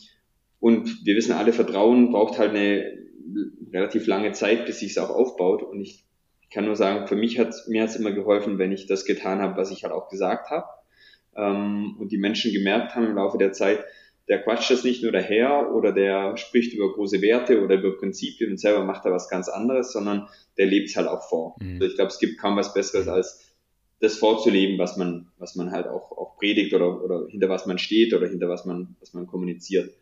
[0.59, 2.99] und wir wissen alle, Vertrauen braucht halt eine
[3.73, 5.63] relativ lange Zeit, bis sich es auch aufbaut.
[5.63, 6.05] Und ich
[6.53, 9.57] kann nur sagen, für mich hat mir hat's immer geholfen, wenn ich das getan habe,
[9.57, 10.67] was ich halt auch gesagt habe.
[11.37, 13.85] Ähm, und die Menschen gemerkt haben im Laufe der Zeit,
[14.29, 18.53] der quatscht das nicht nur daher oder der spricht über große Werte oder über Prinzipien
[18.53, 21.57] und selber macht da was ganz anderes, sondern der lebt es halt auch vor.
[21.61, 21.75] Mhm.
[21.75, 23.51] Also ich glaube, es gibt kaum was Besseres als
[23.99, 27.79] das vorzuleben, was man, was man halt auch, auch predigt oder, oder hinter was man
[27.79, 29.93] steht oder hinter was man, was man kommuniziert.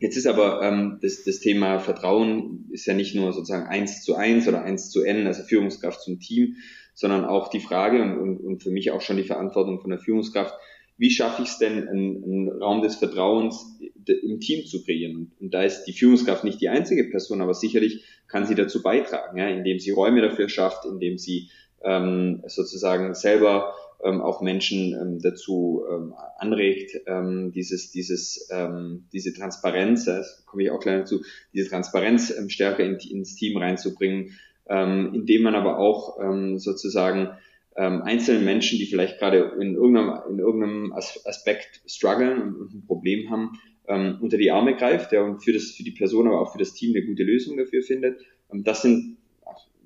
[0.00, 4.16] Jetzt ist aber ähm, das, das Thema Vertrauen ist ja nicht nur sozusagen eins zu
[4.16, 6.56] eins oder eins zu n, also Führungskraft zum Team,
[6.94, 9.98] sondern auch die Frage und, und, und für mich auch schon die Verantwortung von der
[9.98, 10.54] Führungskraft,
[10.96, 15.32] wie schaffe ich es denn, einen, einen, Raum des Vertrauens im Team zu kreieren?
[15.38, 19.38] Und da ist die Führungskraft nicht die einzige Person, aber sicherlich kann sie dazu beitragen,
[19.38, 21.50] ja, indem sie Räume dafür schafft, indem sie
[21.82, 29.32] ähm, sozusagen selber ähm, auch Menschen ähm, dazu ähm, anregt, ähm, dieses, dieses, ähm, diese
[29.32, 34.38] Transparenz, das komme ich auch gleich dazu, diese Transparenz ähm, stärker in, ins Team reinzubringen,
[34.68, 37.30] ähm, indem man aber auch ähm, sozusagen
[37.76, 42.86] ähm, einzelnen Menschen, die vielleicht gerade in irgendeinem, in irgendeinem Aspekt strugglen und, und ein
[42.86, 46.40] Problem haben, ähm, unter die Arme greift ja, und für, das, für die Person, aber
[46.40, 48.20] auch für das Team eine gute Lösung dafür findet.
[48.52, 49.18] Ähm, das sind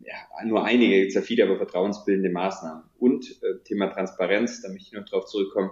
[0.06, 2.84] ja, nur einige, jetzt ja viele, aber vertrauensbildende Maßnahmen.
[2.98, 5.70] Und äh, Thema Transparenz, da möchte ich noch drauf zurückkommen.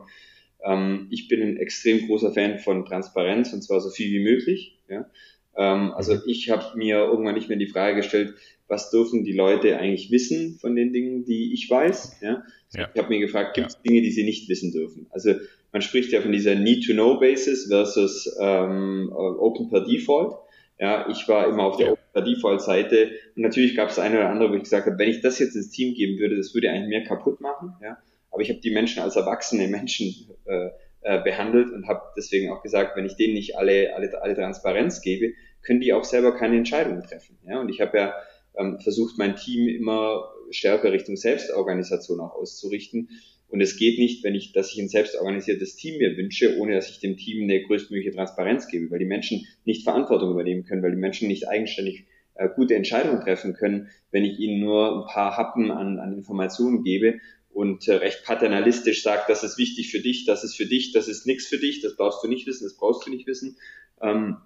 [0.64, 4.79] Ähm, ich bin ein extrem großer Fan von Transparenz und zwar so viel wie möglich.
[4.88, 5.11] Ja.
[5.57, 8.35] Ähm, also ich habe mir irgendwann nicht mehr die Frage gestellt,
[8.68, 12.21] was dürfen die Leute eigentlich wissen von den Dingen, die ich weiß.
[12.23, 12.42] Ja?
[12.73, 12.88] ja.
[12.95, 13.81] Ich habe mir gefragt, gibt es ja.
[13.83, 15.07] Dinge, die sie nicht wissen dürfen?
[15.11, 15.35] Also
[15.73, 20.37] man spricht ja von dieser Need-to-Know-Basis versus ähm, Open per Default.
[20.79, 21.95] Ja, ich war immer auf der ja.
[22.12, 25.09] Open per Default-Seite und natürlich gab es eine oder andere, wo ich gesagt habe, wenn
[25.09, 27.75] ich das jetzt ins Team geben würde, das würde eigentlich mehr kaputt machen.
[27.83, 27.98] Ja?
[28.31, 30.70] Aber ich habe die Menschen als erwachsene Menschen äh,
[31.03, 35.01] äh, behandelt und habe deswegen auch gesagt, wenn ich denen nicht alle, alle, alle Transparenz
[35.01, 37.38] gebe, können die auch selber keine Entscheidungen treffen.
[37.46, 37.61] Ja?
[37.61, 38.14] Und ich habe ja
[38.57, 43.09] ähm, versucht mein Team immer stärker Richtung Selbstorganisation auch auszurichten.
[43.49, 46.88] Und es geht nicht, wenn ich, dass ich ein selbstorganisiertes Team mir wünsche, ohne dass
[46.88, 50.93] ich dem Team eine größtmögliche Transparenz gebe, weil die Menschen nicht Verantwortung übernehmen können, weil
[50.93, 55.37] die Menschen nicht eigenständig äh, gute Entscheidungen treffen können, wenn ich ihnen nur ein paar
[55.37, 57.19] Happen an, an Informationen gebe
[57.51, 61.09] und äh, recht paternalistisch sagt, das ist wichtig für dich, das ist für dich, das
[61.09, 63.59] ist nichts für dich, das brauchst du nicht wissen, das brauchst du nicht wissen.
[64.01, 64.38] Ähm,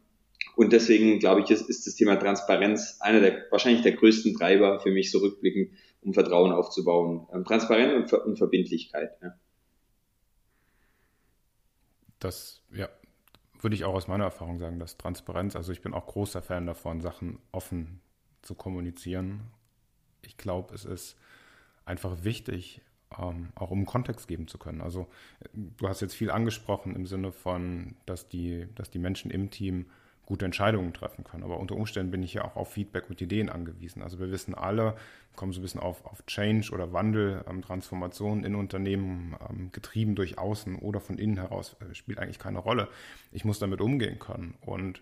[0.57, 4.81] und deswegen glaube ich, ist, ist das Thema Transparenz einer der wahrscheinlich der größten Treiber
[4.81, 5.71] für mich so rückblickend,
[6.07, 7.27] um Vertrauen aufzubauen.
[7.33, 9.11] Ähm, Transparenz und, Ver und Verbindlichkeit.
[9.21, 9.35] Ja.
[12.21, 12.89] Das, ja,
[13.61, 16.67] würde ich auch aus meiner Erfahrung sagen, dass Transparenz, also ich bin auch großer Fan
[16.67, 18.01] davon, Sachen offen
[18.43, 19.51] zu kommunizieren.
[20.23, 21.17] Ich glaube, es ist
[21.85, 22.81] einfach wichtig,
[23.19, 24.81] ähm, auch um Kontext geben zu können.
[24.81, 25.09] Also
[25.53, 29.91] du hast jetzt viel angesprochen im Sinne von, dass die, dass die Menschen im Team
[30.27, 31.45] gute Entscheidungen treffen können.
[31.45, 34.03] Aber unter Umständen bin ich ja auch auf Feedback und Ideen angewiesen.
[34.03, 34.97] Also wir wissen alle,
[35.37, 40.17] kommen so ein bisschen auf, auf Change oder Wandel, ähm, Transformation in Unternehmen, ähm, getrieben
[40.17, 42.89] durch außen oder von innen heraus, äh, spielt eigentlich keine Rolle.
[43.33, 44.55] Ich muss damit umgehen können.
[44.61, 45.01] Und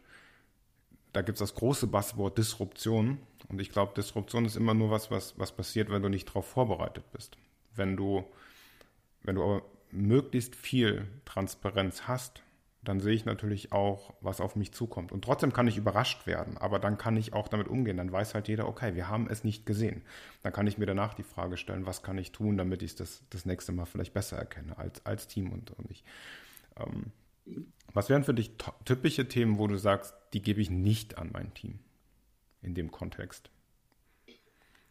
[1.15, 3.19] da gibt es das große Buzzword Disruption.
[3.49, 6.47] Und ich glaube, Disruption ist immer nur was, was, was passiert, wenn du nicht darauf
[6.47, 7.39] vorbereitet bist.
[7.75, 8.25] Wenn du,
[9.23, 12.44] wenn du aber möglichst viel Transparenz hast,
[12.85, 15.13] dann sehe ich natürlich auch, was auf mich zukommt.
[15.13, 17.97] Und trotzdem kann ich überrascht werden, aber dann kann ich auch damit umgehen.
[17.97, 20.03] Dann weiß halt jeder, okay, wir haben es nicht gesehen.
[20.43, 22.97] Dann kann ich mir danach die Frage stellen, was kann ich tun, damit ich es
[22.97, 26.05] das, das nächste Mal vielleicht besser erkenne als, als Team und, und ich.
[26.77, 27.13] Ähm,
[27.93, 28.53] was wären für dich
[28.85, 31.79] typische Themen, wo du sagst, die gebe ich nicht an mein Team
[32.63, 33.51] in dem Kontext?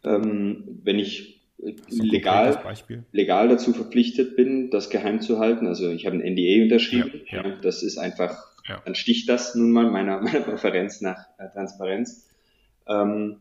[0.03, 2.75] Ähm, wenn ich legal,
[3.11, 5.67] legal dazu verpflichtet bin, das geheim zu halten.
[5.67, 7.21] Also ich habe ein NDA unterschrieben.
[7.29, 7.55] Ja, ja.
[7.61, 8.37] Das ist einfach,
[8.67, 8.81] ja.
[8.83, 12.29] dann sticht das nun mal meiner, meiner Präferenz nach äh, Transparenz.
[12.87, 13.37] Ähm.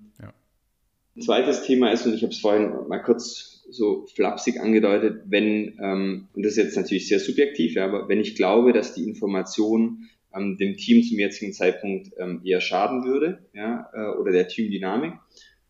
[1.20, 6.28] Zweites Thema ist, und ich habe es vorhin mal kurz so flapsig angedeutet, wenn, ähm,
[6.32, 10.08] und das ist jetzt natürlich sehr subjektiv, ja, aber wenn ich glaube, dass die Information
[10.34, 15.12] ähm, dem Team zum jetzigen Zeitpunkt ähm, eher schaden würde, ja, äh, oder der Teamdynamik.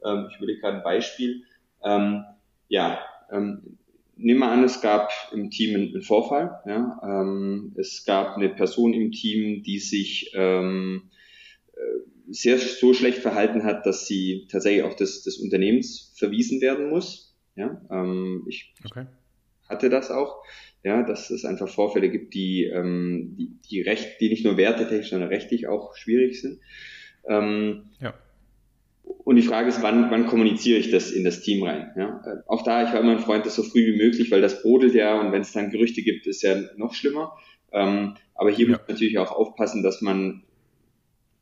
[0.04, 1.42] Ähm, ich würde gerade ein Beispiel.
[1.84, 2.24] Ähm,
[2.68, 3.78] ja, ähm,
[4.16, 6.60] nehmen wir an, es gab im Team einen, Vorfall.
[6.66, 11.10] Ja, ähm, es gab eine Person im Team, die sich ähm,
[11.74, 16.88] äh, sehr so schlecht verhalten hat, dass sie tatsächlich auch des, des Unternehmens verwiesen werden
[16.88, 17.36] muss.
[17.56, 19.06] Ja, ähm, ich okay.
[19.68, 20.42] hatte das auch
[20.84, 25.10] ja, dass es einfach Vorfälle gibt, die, ähm, die, die recht, die nicht nur wertetechnisch,
[25.10, 26.60] sondern rechtlich auch schwierig sind.
[27.28, 28.14] Ähm, ja.
[29.24, 31.92] Und die Frage ist, wann, wann kommuniziere ich das in das Team rein?
[31.96, 32.20] Ja?
[32.26, 34.62] Äh, auch da, ich war immer ein Freund, das so früh wie möglich, weil das
[34.62, 37.36] brodelt ja und wenn es dann Gerüchte gibt, ist ja noch schlimmer.
[37.72, 38.72] Ähm, aber hier ja.
[38.72, 40.42] muss man natürlich auch aufpassen, dass man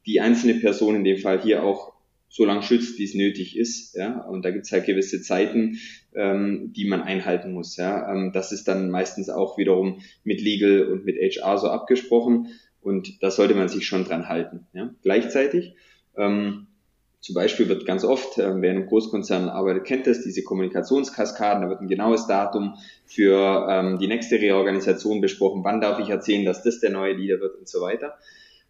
[0.06, 1.92] die einzelne Person in dem Fall hier auch
[2.28, 3.96] so lange schützt, wie es nötig ist.
[3.96, 4.20] Ja?
[4.22, 5.78] Und da gibt es halt gewisse Zeiten,
[6.14, 7.76] ähm, die man einhalten muss.
[7.76, 8.12] Ja?
[8.12, 12.48] Ähm, das ist dann meistens auch wiederum mit Legal und mit HR so abgesprochen
[12.80, 14.66] und da sollte man sich schon dran halten.
[14.72, 14.94] Ja?
[15.02, 15.74] Gleichzeitig,
[16.16, 16.68] ähm,
[17.20, 21.62] zum Beispiel wird ganz oft, äh, wer in einem Großkonzern arbeitet, kennt das, diese Kommunikationskaskaden,
[21.62, 26.44] da wird ein genaues Datum für ähm, die nächste Reorganisation besprochen, wann darf ich erzählen,
[26.44, 28.18] dass das der neue Leader wird und so weiter.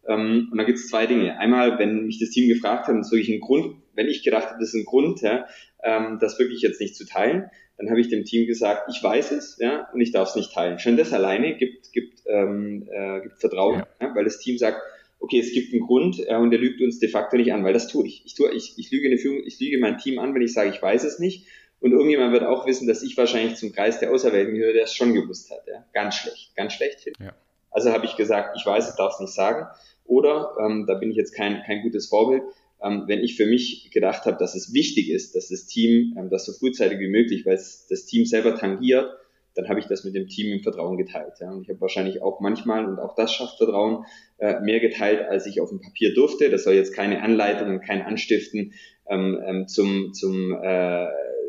[0.06, 1.38] Ähm, und da gibt es zwei Dinge.
[1.38, 4.58] Einmal, wenn mich das Team gefragt hat, ist wirklich ein Grund, wenn ich gedacht habe,
[4.58, 5.46] das ist ein Grund, ja,
[5.84, 9.30] ähm, das wirklich jetzt nicht zu teilen, dann habe ich dem Team gesagt, ich weiß
[9.32, 10.78] es, ja, und ich darf es nicht teilen.
[10.78, 13.86] Schon das alleine gibt, gibt, ähm, äh, gibt Vertrauen, ja.
[14.08, 14.82] Ja, weil das Team sagt,
[15.20, 17.72] okay, es gibt einen Grund äh, und der lügt uns de facto nicht an, weil
[17.72, 18.22] das tue ich.
[18.24, 20.70] Ich, tue, ich, ich lüge eine Führung, ich lüge mein Team an, wenn ich sage,
[20.70, 21.46] ich weiß es nicht.
[21.80, 24.94] Und irgendjemand wird auch wissen, dass ich wahrscheinlich zum Kreis der Auserwählten gehöre, der es
[24.94, 25.66] schon gewusst hat.
[25.66, 25.84] Ja?
[25.92, 27.10] Ganz schlecht, ganz schlecht.
[27.20, 27.34] Ja.
[27.70, 29.66] Also habe ich gesagt, ich weiß es, darf es nicht sagen.
[30.04, 32.42] Oder, ähm, da bin ich jetzt kein, kein gutes Vorbild,
[32.82, 36.30] ähm, wenn ich für mich gedacht habe, dass es wichtig ist, dass das Team ähm,
[36.30, 39.10] das so frühzeitig wie möglich, weil es das Team selber tangiert,
[39.54, 41.34] dann habe ich das mit dem Team im Vertrauen geteilt.
[41.40, 41.50] Ja.
[41.50, 44.04] Und ich habe wahrscheinlich auch manchmal, und auch das schafft Vertrauen,
[44.38, 46.50] äh, mehr geteilt, als ich auf dem Papier durfte.
[46.50, 48.72] Das soll jetzt keine Anleitung und kein Anstiften
[49.08, 51.06] ähm, ähm, zum, zum, äh,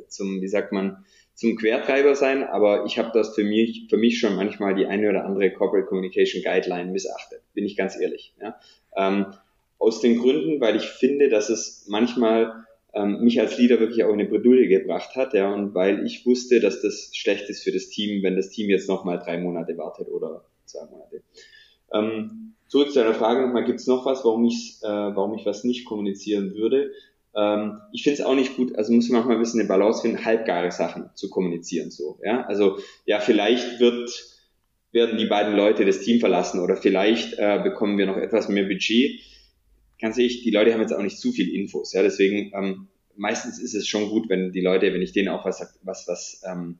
[0.08, 4.20] zum, wie sagt man, zum Quertreiber sein, aber ich habe das für mich, für mich
[4.20, 8.36] schon manchmal die eine oder andere Corporate Communication Guideline missachtet, bin ich ganz ehrlich.
[8.40, 8.60] Ja.
[8.96, 9.28] Ähm,
[9.80, 12.54] aus den Gründen, weil ich finde, dass es manchmal
[12.94, 16.26] ähm, mich als Leader wirklich auch in eine Bredouille gebracht hat, ja, und weil ich
[16.26, 19.78] wusste, dass das schlecht ist für das Team, wenn das Team jetzt nochmal drei Monate
[19.78, 21.24] wartet oder zwei Monate.
[21.94, 25.46] Ähm, zurück zu deiner Frage nochmal, gibt es noch was, warum ich, äh, warum ich
[25.46, 26.92] was nicht kommunizieren würde?
[27.36, 30.02] Ähm, ich finde es auch nicht gut, also muss man manchmal ein bisschen eine Balance
[30.02, 31.92] finden, halbgare Sachen zu kommunizieren.
[31.92, 32.44] So, ja?
[32.46, 34.10] Also ja, vielleicht wird,
[34.92, 38.66] werden die beiden Leute das Team verlassen oder vielleicht äh, bekommen wir noch etwas mehr
[38.66, 39.22] Budget.
[40.02, 41.94] Ganz ehrlich, die Leute haben jetzt auch nicht zu viel Infos.
[41.94, 42.02] Ja?
[42.02, 45.62] Deswegen ähm, meistens ist es schon gut, wenn die Leute, wenn ich denen auch was
[45.84, 46.80] was was ähm,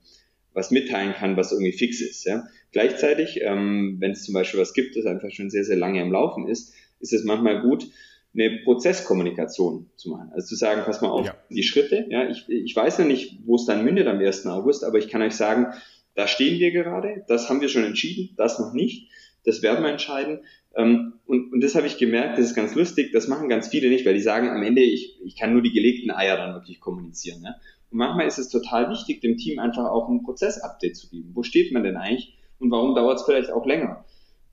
[0.54, 2.26] was mitteilen kann, was irgendwie fix ist.
[2.26, 2.46] Ja?
[2.72, 6.12] Gleichzeitig, ähm, wenn es zum Beispiel was gibt, das einfach schon sehr, sehr lange am
[6.12, 7.88] Laufen ist, ist es manchmal gut,
[8.34, 10.32] eine Prozesskommunikation zu machen.
[10.34, 11.36] Also zu sagen, pass mal auf, ja.
[11.50, 14.46] die Schritte, ja, ich, ich weiß noch nicht, wo es dann mündet am 1.
[14.48, 15.68] August, aber ich kann euch sagen,
[16.16, 19.10] da stehen wir gerade, das haben wir schon entschieden, das noch nicht,
[19.44, 20.42] das werden wir entscheiden.
[20.76, 23.90] Ähm, und, und das habe ich gemerkt, das ist ganz lustig, das machen ganz viele
[23.90, 26.80] nicht, weil die sagen am Ende, ich, ich kann nur die gelegten Eier dann wirklich
[26.80, 27.42] kommunizieren.
[27.42, 27.56] Ne?
[27.90, 31.32] Und manchmal ist es total wichtig, dem Team einfach auch ein Prozessupdate zu geben.
[31.34, 34.06] Wo steht man denn eigentlich und warum dauert es vielleicht auch länger?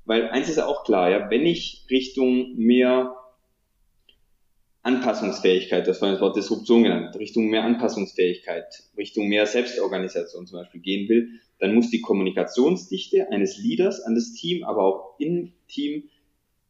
[0.05, 3.15] Weil eins ist ja auch klar, ja, wenn ich Richtung mehr
[4.89, 10.81] Anpassungsfähigkeit, das war das Wort Disruption genannt, Richtung mehr Anpassungsfähigkeit, Richtung mehr Selbstorganisation zum Beispiel
[10.81, 16.05] gehen will, dann muss die Kommunikationsdichte eines Leaders an das Team, aber auch im Team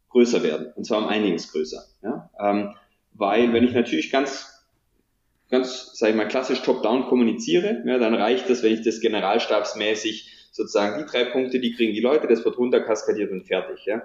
[0.08, 0.72] größer werden.
[0.74, 1.84] Und zwar um einiges größer.
[2.02, 2.30] Ja?
[2.40, 2.74] Ähm,
[3.12, 4.64] weil wenn ich natürlich ganz,
[5.48, 10.48] ganz, sag ich mal, klassisch top-down kommuniziere, ja, dann reicht das, wenn ich das generalstabsmäßig
[10.50, 13.84] sozusagen die drei Punkte, die kriegen die Leute, das wird runterkaskadiert und fertig.
[13.84, 14.02] Ja?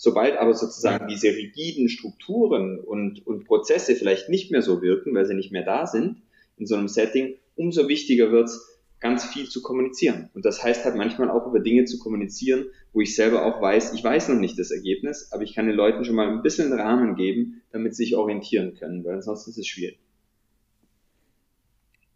[0.00, 5.26] Sobald aber sozusagen diese rigiden Strukturen und, und Prozesse vielleicht nicht mehr so wirken, weil
[5.26, 6.22] sie nicht mehr da sind
[6.56, 10.30] in so einem Setting, umso wichtiger wird es, ganz viel zu kommunizieren.
[10.34, 13.92] Und das heißt halt manchmal auch über Dinge zu kommunizieren, wo ich selber auch weiß,
[13.92, 16.72] ich weiß noch nicht das Ergebnis, aber ich kann den Leuten schon mal ein bisschen
[16.72, 19.98] einen Rahmen geben, damit sie sich orientieren können, weil ansonsten ist es schwierig.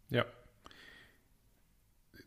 [0.09, 0.25] Ja,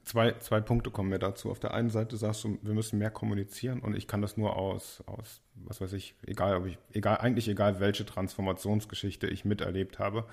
[0.06, 1.50] zwei, zwei Punkte kommen mir dazu.
[1.50, 4.56] Auf der einen Seite sagst du, wir müssen mehr kommunizieren und ich kann das nur
[4.56, 9.98] aus, aus was weiß ich, egal, ob ich, egal, eigentlich egal, welche Transformationsgeschichte ich miterlebt
[9.98, 10.24] habe,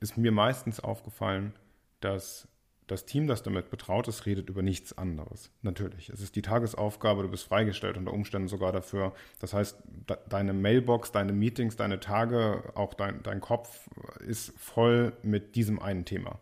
[0.00, 1.52] ist mir meistens aufgefallen,
[2.00, 2.48] dass
[2.88, 5.50] das Team, das damit betraut ist, redet über nichts anderes.
[5.62, 6.08] Natürlich.
[6.08, 9.14] Es ist die Tagesaufgabe, du bist freigestellt unter Umständen sogar dafür.
[9.40, 13.88] Das heißt, de deine Mailbox, deine Meetings, deine Tage, auch dein, dein Kopf
[14.26, 16.40] ist voll mit diesem einen Thema.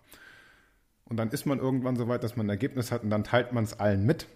[1.11, 3.53] Und dann ist man irgendwann so weit, dass man ein Ergebnis hat und dann teilt
[3.53, 4.27] man es allen mit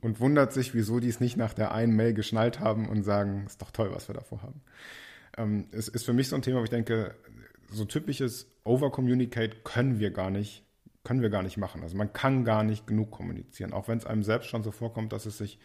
[0.00, 3.44] und wundert sich, wieso die es nicht nach der einen Mail geschnallt haben und sagen,
[3.46, 4.62] ist doch toll, was wir davor haben.
[5.36, 7.14] Ähm, es ist für mich so ein Thema, wo ich denke,
[7.68, 10.64] so typisches Overcommunicate können wir gar nicht
[11.04, 11.82] können wir gar nicht machen.
[11.82, 15.12] Also man kann gar nicht genug kommunizieren, auch wenn es einem selbst schon so vorkommt,
[15.12, 15.58] dass es sich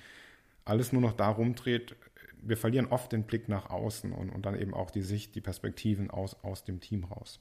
[0.65, 1.95] alles nur noch darum dreht.
[2.41, 5.41] Wir verlieren oft den Blick nach außen und, und dann eben auch die Sicht, die
[5.41, 7.39] Perspektiven aus, aus dem Team raus.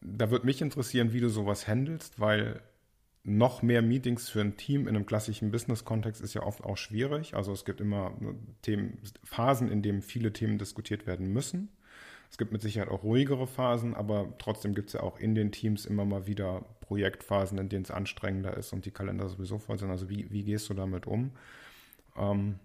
[0.00, 2.60] Da würde mich interessieren, wie du sowas handelst, weil
[3.24, 7.34] noch mehr Meetings für ein Team in einem klassischen Business-Kontext ist ja oft auch schwierig.
[7.34, 8.12] Also es gibt immer
[8.62, 11.68] Themen, Phasen, in denen viele Themen diskutiert werden müssen.
[12.30, 15.50] Es gibt mit Sicherheit auch ruhigere Phasen, aber trotzdem gibt es ja auch in den
[15.52, 19.78] Teams immer mal wieder Projektphasen, in denen es anstrengender ist und die Kalender sowieso voll
[19.78, 19.90] sind.
[19.90, 21.32] Also wie, wie gehst du damit um?
[22.16, 22.58] Ähm,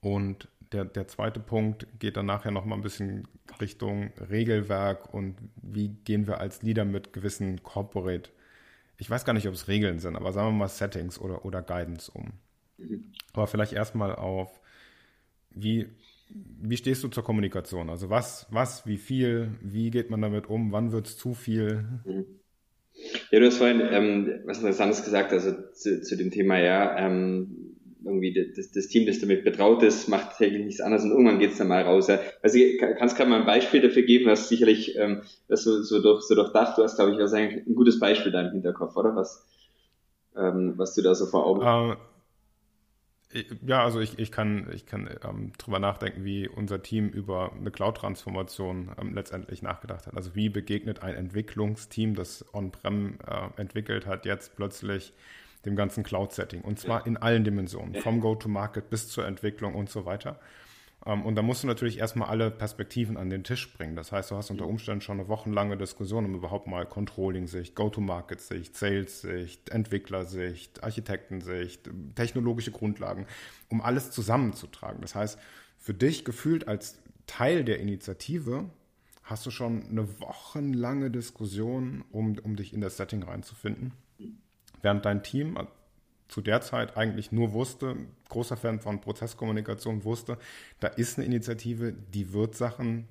[0.00, 3.28] und der, der zweite Punkt geht dann nachher noch mal ein bisschen
[3.60, 8.30] Richtung Regelwerk und wie gehen wir als Leader mit gewissen Corporate,
[8.96, 11.62] ich weiß gar nicht, ob es Regeln sind, aber sagen wir mal Settings oder, oder
[11.62, 12.32] Guidance um.
[13.32, 14.60] Aber vielleicht erstmal auf,
[15.50, 15.88] wie
[16.28, 17.90] wie stehst du zur Kommunikation?
[17.90, 21.84] Also was, was, wie viel, wie geht man damit um, wann wird es zu viel?
[23.30, 27.63] Ja, du hast vorhin ähm, was Interessantes gesagt, also zu, zu dem Thema, ja, ähm,
[28.04, 31.58] irgendwie das, das Team, das damit betraut ist, macht täglich nichts anderes und irgendwann geht's
[31.58, 32.08] dann mal raus.
[32.08, 32.20] Ja.
[32.42, 32.58] Also
[32.98, 36.34] kannst gerade mal ein Beispiel dafür geben, was sicherlich ähm, das so, so, durch, so
[36.34, 39.14] durchdacht, du hast, glaube ich, was eigentlich ein gutes Beispiel da im Hinterkopf, oder?
[39.16, 39.46] Was,
[40.36, 41.98] ähm, was du da so vor Augen hast.
[41.98, 42.02] Uh
[43.66, 47.70] ja, also ich, ich kann, ich kann ähm, drüber nachdenken, wie unser Team über eine
[47.70, 50.16] Cloud-Transformation ähm, letztendlich nachgedacht hat.
[50.16, 55.12] Also wie begegnet ein Entwicklungsteam, das On-Prem äh, entwickelt hat, jetzt plötzlich
[55.66, 56.62] dem ganzen Cloud-Setting.
[56.62, 57.06] Und zwar ja.
[57.06, 60.38] in allen Dimensionen, vom Go-to-Market bis zur Entwicklung und so weiter.
[61.06, 63.96] Ähm, und da musst du natürlich erstmal alle Perspektiven an den Tisch bringen.
[63.96, 68.76] Das heißt, du hast unter Umständen schon eine wochenlange Diskussion um überhaupt mal Controlling-Sicht, Go-to-Market-Sicht,
[68.76, 73.26] Sales-Sicht, Entwicklersicht, Architektensicht, technologische Grundlagen,
[73.68, 75.00] um alles zusammenzutragen.
[75.00, 75.38] Das heißt,
[75.78, 78.70] für dich gefühlt als Teil der Initiative
[79.22, 83.92] hast du schon eine wochenlange Diskussion, um, um dich in das Setting reinzufinden.
[84.84, 85.56] Während dein Team
[86.28, 87.96] zu der Zeit eigentlich nur wusste,
[88.28, 90.36] großer Fan von Prozesskommunikation, wusste,
[90.78, 93.08] da ist eine Initiative, die wird Sachen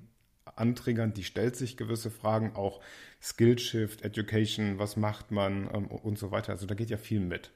[0.54, 2.80] antriggern, die stellt sich gewisse Fragen, auch
[3.20, 6.52] Skillshift, Education, was macht man ähm, und so weiter.
[6.52, 7.50] Also da geht ja viel mit.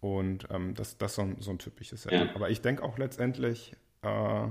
[0.00, 2.28] Und ähm, das, das ist so ein, so ein typisches Setting.
[2.28, 2.34] Ja.
[2.36, 4.46] Aber ich denke auch letztendlich, äh,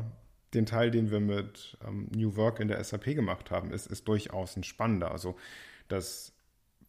[0.54, 4.10] den Teil, den wir mit ähm, New Work in der SAP gemacht haben, ist, ist
[4.10, 5.12] durchaus ein spannender.
[5.12, 5.38] Also
[5.88, 6.34] das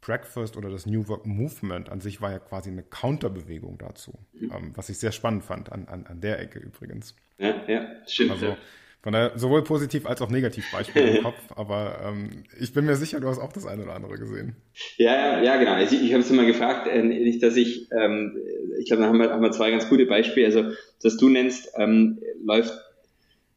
[0.00, 4.52] Breakfast oder das New Work Movement an sich war ja quasi eine Counterbewegung dazu, mhm.
[4.54, 7.14] ähm, was ich sehr spannend fand an, an, an der Ecke übrigens.
[7.38, 8.32] Ja, ja, stimmt.
[8.32, 8.56] Also,
[9.02, 12.96] von daher sowohl positiv als auch negativ Beispiel im Kopf, aber ähm, ich bin mir
[12.96, 14.56] sicher, du hast auch das eine oder andere gesehen.
[14.96, 15.72] Ja, ja, genau.
[15.72, 18.36] Also ich, ich habe es immer gefragt, äh, nicht, dass ich, ähm,
[18.78, 20.46] ich glaube, da haben wir, haben wir zwei ganz gute Beispiele.
[20.46, 22.74] Also, das du nennst, ähm, läuft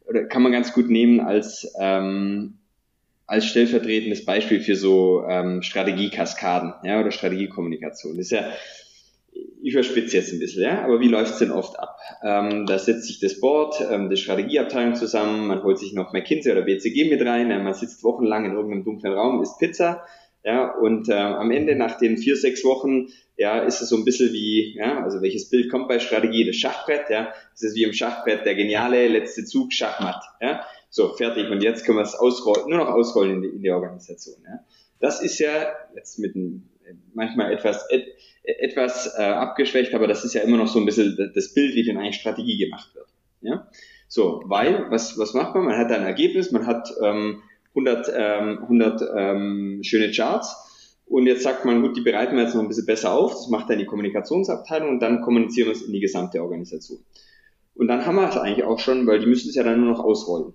[0.06, 2.60] oder kann man ganz gut nehmen als ähm,
[3.26, 8.18] als stellvertretendes Beispiel für so ähm, Strategiekaskaden ja, oder Strategiekommunikation.
[8.18, 8.52] Das ist ja,
[9.62, 11.98] ich überspitze jetzt ein bisschen, ja, aber wie läuft es denn oft ab?
[12.24, 16.52] Ähm, da setzt sich das Board, ähm, die Strategieabteilung zusammen, man holt sich noch McKinsey
[16.52, 20.04] oder BCG mit rein, ja, man sitzt wochenlang in irgendeinem dunklen Raum, isst Pizza,
[20.44, 23.08] ja, und äh, am Ende nach den vier, sechs Wochen,
[23.38, 26.46] ja, ist es so ein bisschen wie, ja, also welches Bild kommt bei Strategie?
[26.46, 31.12] Das Schachbrett, ja, es ist wie im Schachbrett der geniale letzte Zug Schachmatt, ja, so,
[31.16, 31.50] fertig.
[31.50, 34.36] Und jetzt können wir es ausrollen, nur noch ausrollen in die, in die Organisation.
[34.46, 34.60] Ja.
[35.00, 35.50] Das ist ja
[35.96, 36.70] jetzt mit einem
[37.16, 38.06] manchmal etwas, et,
[38.44, 41.90] etwas äh, abgeschwächt, aber das ist ja immer noch so ein bisschen das Bild, wie
[41.90, 43.08] in eine Strategie gemacht wird.
[43.42, 43.68] Ja?
[44.08, 45.66] So, weil, was, was macht man?
[45.66, 51.42] Man hat ein Ergebnis, man hat ähm, 100, ähm, 100 ähm, schöne Charts und jetzt
[51.42, 53.80] sagt man, gut, die bereiten wir jetzt noch ein bisschen besser auf, das macht dann
[53.80, 57.00] die Kommunikationsabteilung und dann kommunizieren wir es in die gesamte Organisation.
[57.74, 59.90] Und dann haben wir es eigentlich auch schon, weil die müssen es ja dann nur
[59.90, 60.54] noch ausrollen.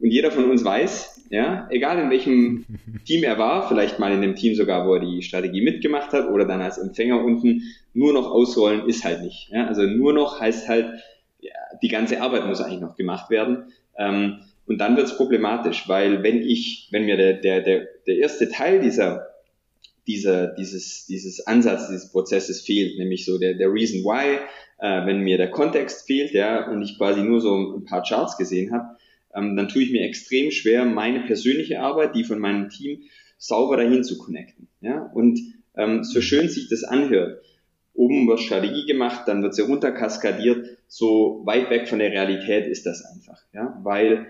[0.00, 2.66] Und jeder von uns weiß, ja, egal in welchem
[3.04, 6.28] Team er war, vielleicht mal in dem Team sogar, wo er die Strategie mitgemacht hat
[6.28, 7.62] oder dann als Empfänger unten,
[7.94, 9.50] nur noch ausrollen ist halt nicht.
[9.50, 9.66] Ja?
[9.66, 11.00] Also nur noch heißt halt,
[11.40, 13.72] ja, die ganze Arbeit muss eigentlich noch gemacht werden.
[13.96, 18.18] Ähm, und dann wird es problematisch, weil wenn ich, wenn mir der, der, der, der
[18.18, 19.26] erste Teil dieser,
[20.06, 24.38] dieser, dieses, dieses Ansatz, dieses Prozesses fehlt, nämlich so der, der Reason Why,
[24.78, 28.36] äh, wenn mir der Kontext fehlt, ja, und ich quasi nur so ein paar Charts
[28.36, 28.96] gesehen habe,
[29.38, 33.02] ähm, dann tue ich mir extrem schwer, meine persönliche Arbeit, die von meinem Team
[33.38, 34.68] sauber dahin zu connecten.
[34.80, 35.10] Ja?
[35.14, 35.40] Und
[35.76, 37.42] ähm, so schön sich das anhört,
[37.94, 42.86] oben wird Strategie gemacht, dann wird sie runterkaskadiert, so weit weg von der Realität ist
[42.86, 43.42] das einfach.
[43.52, 43.78] Ja?
[43.82, 44.26] Weil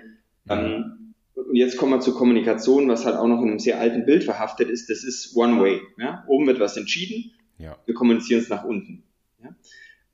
[0.49, 0.99] ähm,
[1.35, 4.25] und jetzt kommen wir zur Kommunikation, was halt auch noch in einem sehr alten Bild
[4.25, 5.81] verhaftet ist, das ist One Way.
[5.99, 6.25] Ja?
[6.27, 7.77] Oben wird was entschieden, ja.
[7.87, 9.03] wir kommunizieren es nach unten.
[9.43, 9.51] Ja?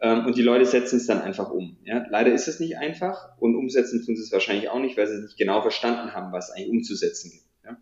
[0.05, 1.78] Ähm, und die Leute setzen es dann einfach um.
[1.84, 2.05] Ja?
[2.11, 5.22] Leider ist es nicht einfach und umsetzen tun sie es wahrscheinlich auch nicht, weil sie
[5.22, 7.46] nicht genau verstanden haben, was eigentlich umzusetzen gibt.
[7.64, 7.78] Ja?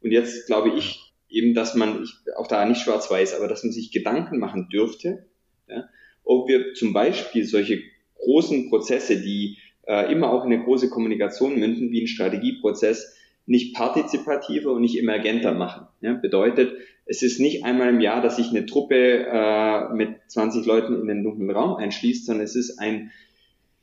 [0.00, 3.72] Und jetzt glaube ich eben, dass man, ich, auch da nicht schwarz-weiß, aber dass man
[3.72, 5.26] sich Gedanken machen dürfte,
[5.66, 5.88] ja?
[6.22, 7.82] ob wir zum Beispiel solche
[8.14, 9.58] großen Prozesse, die
[9.88, 14.98] äh, immer auch in eine große Kommunikation münden, wie ein Strategieprozess, nicht partizipativer und nicht
[15.00, 15.88] emergenter machen.
[16.00, 16.14] Ja?
[16.14, 16.76] Bedeutet,
[17.06, 21.06] es ist nicht einmal im Jahr, dass sich eine Truppe äh, mit 20 Leuten in
[21.06, 23.12] den dunklen Raum einschließt, sondern es ist ein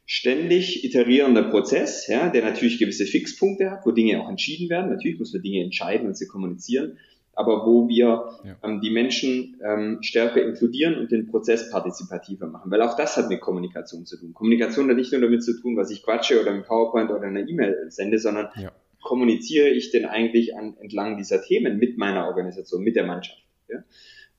[0.05, 4.91] ständig iterierender Prozess, ja, der natürlich gewisse Fixpunkte hat, wo Dinge auch entschieden werden.
[4.91, 6.97] Natürlich muss man Dinge entscheiden und sie kommunizieren,
[7.33, 8.57] aber wo wir ja.
[8.61, 12.69] ähm, die Menschen ähm, stärker inkludieren und den Prozess partizipativer machen.
[12.69, 14.33] Weil auch das hat mit Kommunikation zu tun.
[14.33, 17.37] Kommunikation hat nicht nur damit zu tun, was ich quatsche oder im PowerPoint oder in
[17.37, 18.73] einer E-Mail sende, sondern ja
[19.03, 23.43] kommuniziere ich denn eigentlich an, entlang dieser Themen mit meiner Organisation, mit der Mannschaft?
[23.67, 23.83] Ja?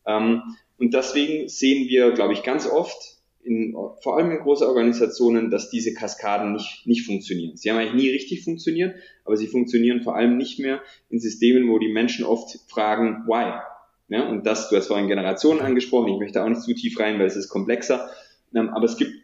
[0.07, 0.43] Ähm,
[0.79, 5.71] und deswegen sehen wir, glaube ich, ganz oft, in, vor allem in großen Organisationen, dass
[5.71, 7.57] diese Kaskaden nicht, nicht funktionieren.
[7.57, 11.69] Sie haben eigentlich nie richtig funktioniert, aber sie funktionieren vor allem nicht mehr in Systemen,
[11.69, 13.61] wo die Menschen oft fragen, why?
[14.09, 17.19] Ja, und das, du hast vorhin Generationen angesprochen, ich möchte auch nicht zu tief rein,
[17.19, 18.11] weil es ist komplexer,
[18.55, 19.24] ähm, aber es gibt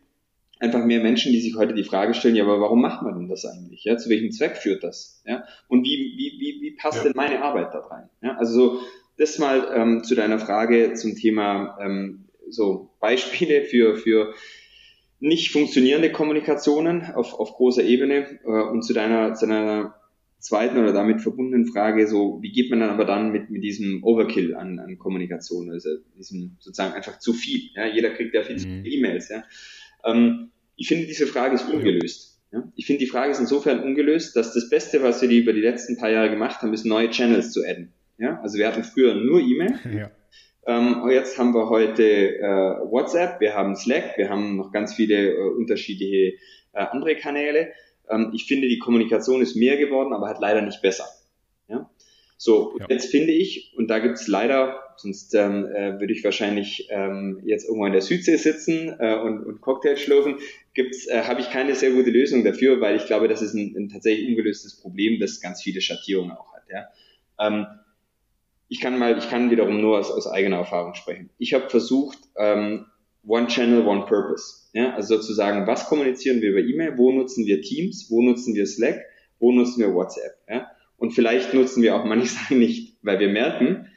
[0.60, 3.28] einfach mehr Menschen, die sich heute die Frage stellen, ja, aber warum macht man denn
[3.28, 3.84] das eigentlich?
[3.84, 5.22] Ja, zu welchem Zweck führt das?
[5.26, 7.04] Ja, und wie, wie, wie, wie passt ja.
[7.04, 8.08] denn meine Arbeit da rein?
[8.22, 8.80] Ja, also so,
[9.16, 14.34] das mal ähm, zu deiner Frage zum Thema ähm, so Beispiele für, für
[15.18, 19.94] nicht funktionierende Kommunikationen auf, auf großer Ebene äh, und zu deiner, zu deiner
[20.38, 24.02] zweiten oder damit verbundenen Frage, so wie geht man dann aber dann mit, mit diesem
[24.02, 27.70] Overkill an, an Kommunikation, also diesem sozusagen einfach zu viel.
[27.74, 27.86] Ja?
[27.86, 28.84] Jeder kriegt ja viel mhm.
[28.86, 29.28] E-Mails.
[29.28, 29.44] Ja?
[30.04, 32.40] Ähm, ich finde, diese Frage ist ungelöst.
[32.52, 32.64] Ja?
[32.74, 35.60] Ich finde, die Frage ist insofern ungelöst, dass das Beste, was wir die über die
[35.60, 37.92] letzten paar Jahre gemacht haben, ist neue Channels zu adden.
[38.18, 38.40] Ja?
[38.42, 39.78] Also wir hatten früher nur E-Mail.
[39.98, 40.10] Ja.
[40.66, 42.02] Ähm, jetzt haben wir heute
[42.38, 46.36] äh, WhatsApp, wir haben Slack, wir haben noch ganz viele äh, unterschiedliche
[46.72, 47.72] äh, andere Kanäle.
[48.10, 51.06] Ähm, ich finde, die Kommunikation ist mehr geworden, aber halt leider nicht besser.
[52.42, 52.86] So, ja.
[52.88, 57.66] jetzt finde ich, und da gibt's leider, sonst ähm, äh, würde ich wahrscheinlich ähm, jetzt
[57.66, 60.36] irgendwo in der Südsee sitzen äh, und, und Cocktail schlürfen,
[60.72, 63.74] gibt's, äh, habe ich keine sehr gute Lösung dafür, weil ich glaube, das ist ein,
[63.76, 66.62] ein tatsächlich ungelöstes Problem, das ganz viele Schattierungen auch hat.
[66.72, 66.86] Ja?
[67.38, 67.66] Ähm,
[68.68, 71.28] ich kann mal, ich kann wiederum nur aus, aus eigener Erfahrung sprechen.
[71.36, 72.86] Ich habe versucht, ähm,
[73.26, 74.70] One Channel, One Purpose.
[74.72, 74.94] Ja?
[74.94, 78.98] Also sozusagen, was kommunizieren wir über E-Mail, wo nutzen wir Teams, wo nutzen wir Slack,
[79.38, 80.38] wo nutzen wir WhatsApp.
[80.48, 80.70] Ja?
[81.00, 83.88] Und vielleicht nutzen wir auch manche Sachen nicht, weil wir merken,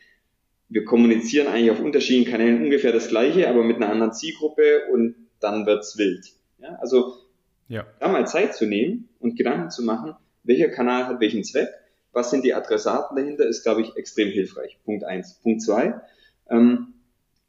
[0.69, 5.15] wir kommunizieren eigentlich auf unterschiedlichen Kanälen ungefähr das Gleiche, aber mit einer anderen Zielgruppe und
[5.41, 6.31] dann wird's wild.
[6.59, 7.17] Ja, also
[7.67, 7.85] ja.
[7.99, 11.67] da mal Zeit zu nehmen und Gedanken zu machen, welcher Kanal hat welchen Zweck,
[12.13, 14.79] was sind die Adressaten dahinter, ist, glaube ich, extrem hilfreich.
[14.85, 15.39] Punkt eins.
[15.43, 15.99] Punkt zwei.
[16.49, 16.93] Ähm,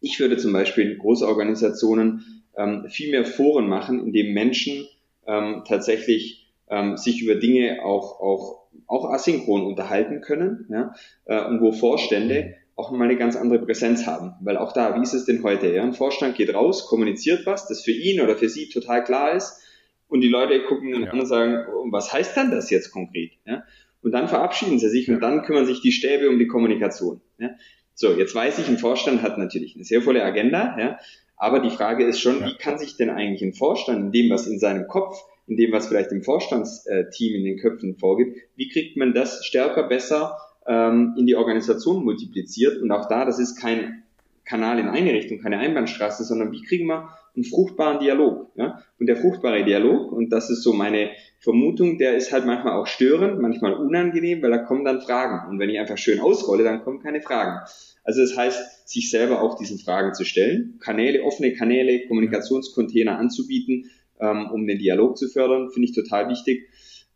[0.01, 4.87] ich würde zum Beispiel in große Organisationen ähm, viel mehr Foren machen, in dem Menschen
[5.27, 10.95] ähm, tatsächlich ähm, sich über Dinge auch, auch auch asynchron unterhalten können ja,
[11.27, 14.35] äh, und wo Vorstände auch mal eine ganz andere Präsenz haben.
[14.41, 15.73] Weil auch da, wie ist es denn heute?
[15.73, 15.83] Ja?
[15.85, 19.63] Ein Vorstand geht raus, kommuniziert was, das für ihn oder für sie total klar ist
[20.09, 21.11] und die Leute gucken dann ja.
[21.11, 23.33] an und sagen, oh, was heißt dann das jetzt konkret?
[23.47, 23.65] Ja?
[24.03, 27.21] Und dann verabschieden sie sich und dann kümmern sich die Stäbe um die Kommunikation.
[27.39, 27.51] Ja?
[27.95, 30.99] So, jetzt weiß ich, ein Vorstand hat natürlich eine sehr volle Agenda, ja?
[31.37, 34.49] aber die Frage ist schon, wie kann sich denn eigentlich ein Vorstand in dem, was
[34.49, 38.97] in seinem Kopf in dem, was vielleicht im Vorstandsteam in den Köpfen vorgibt, wie kriegt
[38.97, 42.81] man das stärker, besser ähm, in die Organisation multipliziert?
[42.81, 44.05] Und auch da, das ist kein
[44.45, 48.53] Kanal in eine Richtung, keine Einbahnstraße, sondern wie kriegen wir einen fruchtbaren Dialog?
[48.57, 48.83] Ja?
[48.99, 52.87] Und der fruchtbare Dialog, und das ist so meine Vermutung, der ist halt manchmal auch
[52.87, 55.49] störend, manchmal unangenehm, weil da kommen dann Fragen.
[55.51, 57.61] Und wenn ich einfach schön ausrolle, dann kommen keine Fragen.
[58.03, 63.91] Also das heißt, sich selber auch diesen Fragen zu stellen, Kanäle, offene Kanäle, Kommunikationscontainer anzubieten,
[64.21, 66.69] ähm, um den Dialog zu fördern, finde ich total wichtig.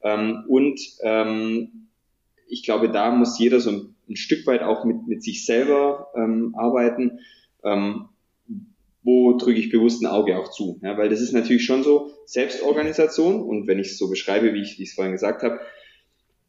[0.02, 1.88] Ähm, und ähm,
[2.48, 6.08] ich glaube, da muss jeder so ein, ein Stück weit auch mit, mit sich selber
[6.16, 7.20] ähm, arbeiten.
[7.64, 8.08] Ähm,
[9.02, 10.78] wo drücke ich bewusst ein Auge auch zu?
[10.82, 14.60] Ja, weil das ist natürlich schon so Selbstorganisation und wenn ich es so beschreibe, wie
[14.60, 15.60] ich es vorhin gesagt habe,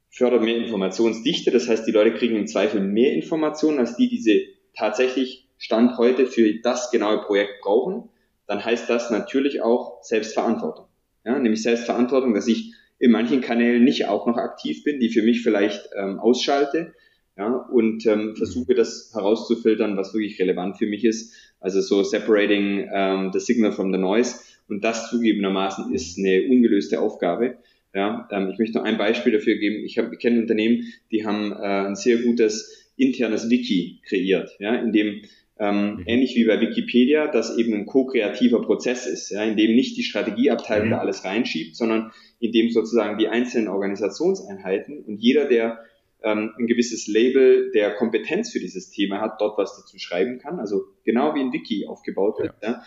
[0.09, 1.51] fördert mehr Informationsdichte.
[1.51, 5.97] Das heißt, die Leute kriegen im Zweifel mehr Informationen, als die, die sie tatsächlich Stand
[5.97, 8.09] heute für das genaue Projekt brauchen
[8.49, 10.85] dann heißt das natürlich auch Selbstverantwortung.
[11.23, 15.21] Ja, nämlich Selbstverantwortung, dass ich in manchen Kanälen nicht auch noch aktiv bin, die für
[15.21, 16.93] mich vielleicht ähm, ausschalte,
[17.37, 21.35] ja, und ähm, versuche das herauszufiltern, was wirklich relevant für mich ist.
[21.59, 24.39] Also so separating ähm, the signal from the noise.
[24.67, 27.57] Und das zugegebenermaßen ist eine ungelöste Aufgabe.
[27.93, 29.85] Ja, ähm, ich möchte noch ein Beispiel dafür geben.
[29.85, 34.73] Ich, hab, ich kenne Unternehmen, die haben äh, ein sehr gutes internes Wiki kreiert, ja,
[34.73, 35.21] in dem
[35.59, 36.03] ähm, mhm.
[36.05, 40.03] ähnlich wie bei Wikipedia, das eben ein ko-kreativer Prozess ist, ja, in dem nicht die
[40.03, 40.91] Strategieabteilung mhm.
[40.91, 45.79] da alles reinschiebt, sondern in dem sozusagen die einzelnen Organisationseinheiten und jeder, der
[46.23, 50.59] ähm, ein gewisses Label der Kompetenz für dieses Thema hat, dort was dazu schreiben kann,
[50.59, 52.71] also genau wie ein Wiki aufgebaut wird, ja.
[52.71, 52.83] ja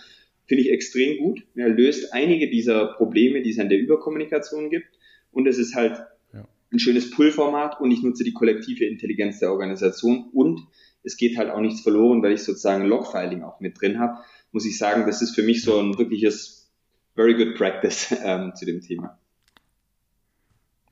[0.47, 1.43] finde ich extrem gut.
[1.55, 4.89] Er löst einige dieser Probleme, die es an der Überkommunikation gibt
[5.31, 5.99] und es ist halt
[6.33, 6.47] ja.
[6.73, 10.61] ein schönes Pull-Format und ich nutze die kollektive Intelligenz der Organisation und
[11.03, 14.19] es geht halt auch nichts verloren, weil ich sozusagen Logfiling auch mit drin habe,
[14.53, 16.71] muss ich sagen, das ist für mich so ein wirkliches
[17.15, 19.19] very good practice ähm, zu dem Thema.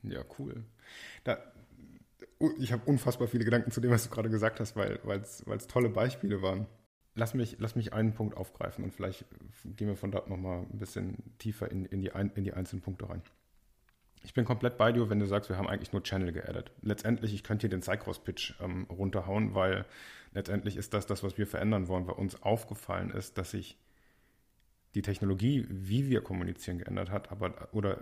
[0.03, 0.65] Ja, cool.
[1.25, 1.39] Da,
[2.59, 5.91] ich habe unfassbar viele Gedanken zu dem, was du gerade gesagt hast, weil es tolle
[5.91, 6.67] Beispiele waren.
[7.15, 9.27] Lass mich, lass mich einen Punkt aufgreifen und vielleicht
[9.77, 13.11] gehen wir von dort nochmal ein bisschen tiefer in, in, die, in die einzelnen Punkte
[13.11, 13.23] rein.
[14.23, 16.71] Ich bin komplett bei dir, wenn du sagst, wir haben eigentlich nur Channel geaddet.
[16.83, 19.87] Letztendlich, ich könnte hier den Cycross-Pitch ähm, runterhauen, weil
[20.35, 23.79] letztendlich ist das das, was wir verändern wollen, weil uns aufgefallen ist, dass sich
[24.95, 27.99] die Technologie, wie wir kommunizieren, geändert hat, aber oder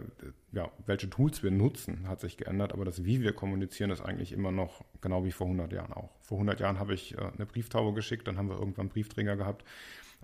[0.53, 4.33] ja, welche Tools wir nutzen, hat sich geändert, aber das, wie wir kommunizieren, ist eigentlich
[4.33, 6.11] immer noch genau wie vor 100 Jahren auch.
[6.23, 9.65] Vor 100 Jahren habe ich äh, eine Brieftaube geschickt, dann haben wir irgendwann Briefträger gehabt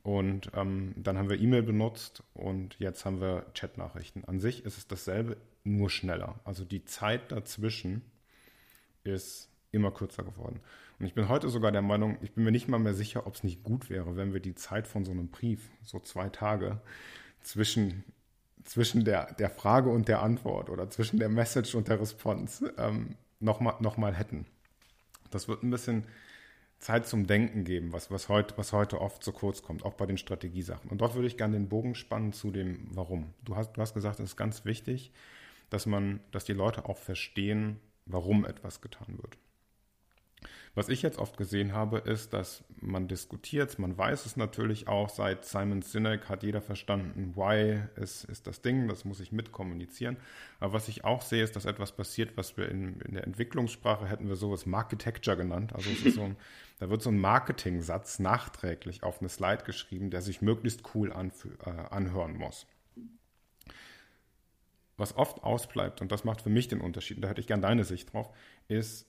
[0.04, 4.22] und ähm, dann haben wir E-Mail benutzt und jetzt haben wir Chatnachrichten.
[4.26, 6.38] An sich ist es dasselbe, nur schneller.
[6.44, 8.02] Also die Zeit dazwischen
[9.02, 10.60] ist immer kürzer geworden.
[10.98, 13.34] Und ich bin heute sogar der Meinung, ich bin mir nicht mal mehr sicher, ob
[13.34, 16.82] es nicht gut wäre, wenn wir die Zeit von so einem Brief, so zwei Tage,
[17.42, 18.04] zwischen,
[18.62, 23.16] zwischen der, der Frage und der Antwort oder zwischen der Message und der Response ähm,
[23.40, 24.44] nochmal noch mal hätten.
[25.30, 26.04] Das wird ein bisschen
[26.78, 30.06] Zeit zum Denken geben, was, was, heute, was heute oft zu kurz kommt, auch bei
[30.06, 30.90] den Strategiesachen.
[30.90, 33.32] Und dort würde ich gerne den Bogen spannen zu dem Warum.
[33.44, 35.12] Du hast, du hast gesagt, es ist ganz wichtig,
[35.70, 39.38] dass man, dass die Leute auch verstehen, warum etwas getan wird.
[40.74, 45.08] Was ich jetzt oft gesehen habe, ist, dass man diskutiert, man weiß es natürlich auch,
[45.08, 50.16] seit Simon Sinek hat jeder verstanden, why ist, ist das Ding, das muss ich mitkommunizieren.
[50.58, 54.06] Aber was ich auch sehe, ist, dass etwas passiert, was wir in, in der Entwicklungssprache
[54.06, 55.72] hätten wir sowas Marketecture genannt.
[55.74, 56.36] Also so ein,
[56.80, 61.70] da wird so ein Marketing-Satz nachträglich auf eine Slide geschrieben, der sich möglichst cool äh,
[61.90, 62.66] anhören muss
[64.96, 67.84] was oft ausbleibt, und das macht für mich den Unterschied, da hätte ich gern deine
[67.84, 68.30] Sicht drauf,
[68.68, 69.06] ist,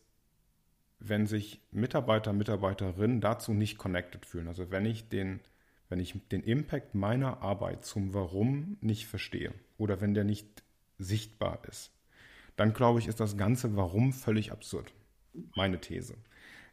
[0.99, 4.47] wenn sich Mitarbeiter, Mitarbeiterinnen dazu nicht connected fühlen.
[4.47, 5.39] Also wenn ich den,
[5.89, 10.63] wenn ich den Impact meiner Arbeit zum Warum nicht verstehe oder wenn der nicht
[10.97, 11.91] sichtbar ist,
[12.55, 14.93] dann glaube ich, ist das ganze Warum völlig absurd.
[15.55, 16.15] Meine These.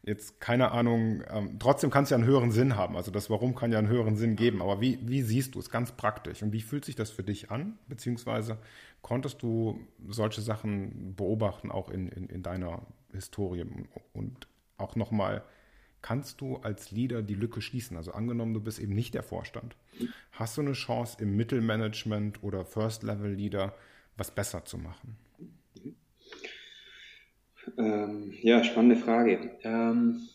[0.05, 2.97] Jetzt keine Ahnung, ähm, trotzdem kann es ja einen höheren Sinn haben.
[2.97, 4.61] Also das Warum kann ja einen höheren Sinn geben.
[4.61, 7.51] Aber wie, wie siehst du es ganz praktisch und wie fühlt sich das für dich
[7.51, 7.77] an?
[7.87, 8.57] Beziehungsweise
[9.01, 13.65] konntest du solche Sachen beobachten, auch in, in, in deiner Historie
[14.13, 14.47] und
[14.77, 15.43] auch nochmal,
[16.01, 17.97] kannst du als Leader die Lücke schließen?
[17.97, 19.75] Also angenommen, du bist eben nicht der Vorstand.
[20.31, 23.73] Hast du eine Chance im Mittelmanagement oder First-Level-Leader
[24.17, 25.17] was besser zu machen?
[27.77, 29.51] Ähm, ja, spannende Frage.
[29.63, 30.27] Ähm,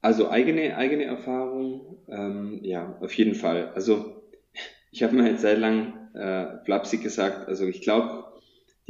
[0.00, 3.70] also eigene, eigene Erfahrung, ähm, ja, auf jeden Fall.
[3.74, 4.22] Also
[4.90, 8.29] ich habe mir jetzt seit lang äh, flapsig gesagt, also ich glaube,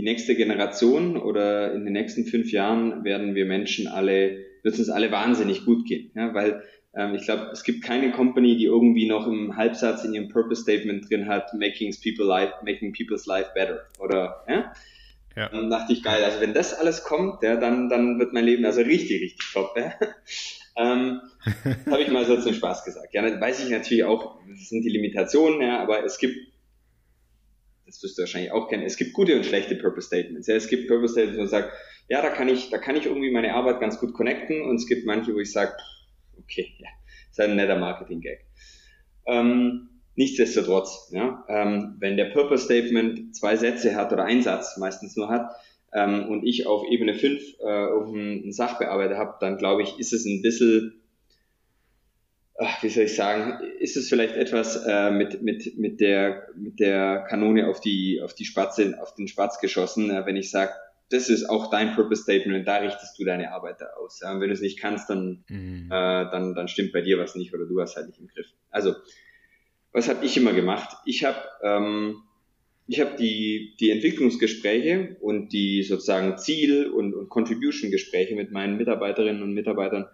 [0.01, 4.79] die nächste Generation oder in den nächsten fünf Jahren werden wir Menschen alle, wird es
[4.79, 6.11] uns alle wahnsinnig gut gehen.
[6.15, 6.63] Ja, weil
[6.97, 10.63] ähm, ich glaube, es gibt keine Company, die irgendwie noch im Halbsatz in ihrem Purpose
[10.63, 13.81] Statement drin hat, making people life, making people's life better.
[13.99, 14.73] Oder ja?
[15.37, 15.51] Ja.
[15.51, 18.65] Dann dachte ich, geil, also wenn das alles kommt, ja, dann, dann wird mein Leben
[18.65, 19.77] also richtig, richtig top.
[19.77, 19.93] Ja.
[20.79, 21.21] ähm,
[21.91, 23.13] habe ich mal so zum Spaß gesagt.
[23.13, 26.39] Ja, dann weiß ich natürlich auch, das sind die Limitationen, ja, aber es gibt
[27.91, 30.47] das wirst du wahrscheinlich auch kennen, es gibt gute und schlechte Purpose Statements.
[30.47, 31.73] Ja, es gibt Purpose Statements, wo man sagt,
[32.09, 34.87] ja, da kann ich, da kann ich irgendwie meine Arbeit ganz gut connecten und es
[34.87, 35.73] gibt manche, wo ich sage,
[36.39, 36.89] okay, ja,
[37.31, 38.47] ist ein netter Marketing-Gag.
[39.27, 45.17] Ähm, nichtsdestotrotz, ja, ähm, wenn der Purpose Statement zwei Sätze hat oder einen Satz meistens
[45.17, 45.51] nur hat
[45.93, 50.25] ähm, und ich auf Ebene 5 äh, einen Sachbearbeiter habe, dann glaube ich, ist es
[50.25, 51.00] ein bisschen
[52.61, 56.79] ach, wie soll ich sagen, ist es vielleicht etwas äh, mit, mit, mit, der, mit
[56.79, 60.73] der Kanone auf die, auf die Spatze, auf den Spatz geschossen, äh, wenn ich sage,
[61.09, 64.21] das ist auch dein Purpose Statement und da richtest du deine Arbeit da aus.
[64.21, 64.33] Ja?
[64.33, 65.87] Und wenn du es nicht kannst, dann, mhm.
[65.87, 68.47] äh, dann, dann stimmt bei dir was nicht oder du hast halt nicht im Griff.
[68.71, 68.95] Also,
[69.93, 70.97] was habe ich immer gemacht?
[71.05, 72.23] Ich habe ähm,
[72.87, 79.45] ich habe die, die Entwicklungsgespräche und die sozusagen Ziel- und, und Contribution-Gespräche mit meinen Mitarbeiterinnen
[79.45, 80.07] und Mitarbeitern,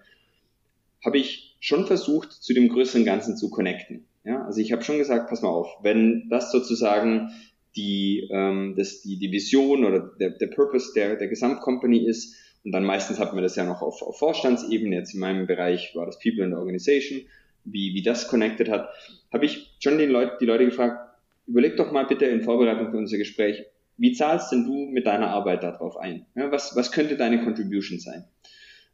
[1.03, 4.05] habe ich schon versucht, zu dem größeren Ganzen zu connecten.
[4.25, 7.33] Ja, also ich habe schon gesagt, pass mal auf, wenn das sozusagen
[7.75, 12.71] die, ähm, das, die, die Vision oder der, der Purpose der, der Gesamtcompany ist, und
[12.71, 16.07] dann meistens hat man das ja noch auf, auf Vorstandsebene, jetzt in meinem Bereich war
[16.07, 17.23] das People in the Organization,
[17.65, 18.89] wie, wie das connected hat,
[19.33, 21.17] habe ich schon den Leut, die Leute gefragt,
[21.49, 23.65] überleg doch mal bitte in Vorbereitung für unser Gespräch,
[23.97, 26.27] wie zahlst denn du mit deiner Arbeit darauf ein?
[26.37, 28.25] Ja, was, was könnte deine Contribution sein?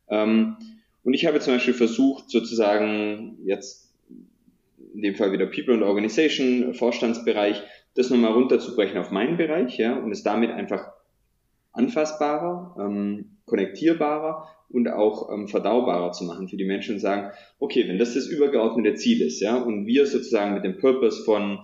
[0.08, 0.56] Ähm,
[1.05, 3.92] und ich habe zum Beispiel versucht, sozusagen jetzt
[4.94, 7.62] in dem Fall wieder People and Organization, Vorstandsbereich,
[7.94, 10.92] das nochmal runterzubrechen auf meinen Bereich, ja, und es damit einfach
[11.72, 17.88] anfassbarer, ähm, konnektierbarer und auch ähm, verdaubarer zu machen für die Menschen und sagen, okay,
[17.88, 21.61] wenn das das übergeordnete Ziel ist, ja, und wir sozusagen mit dem Purpose von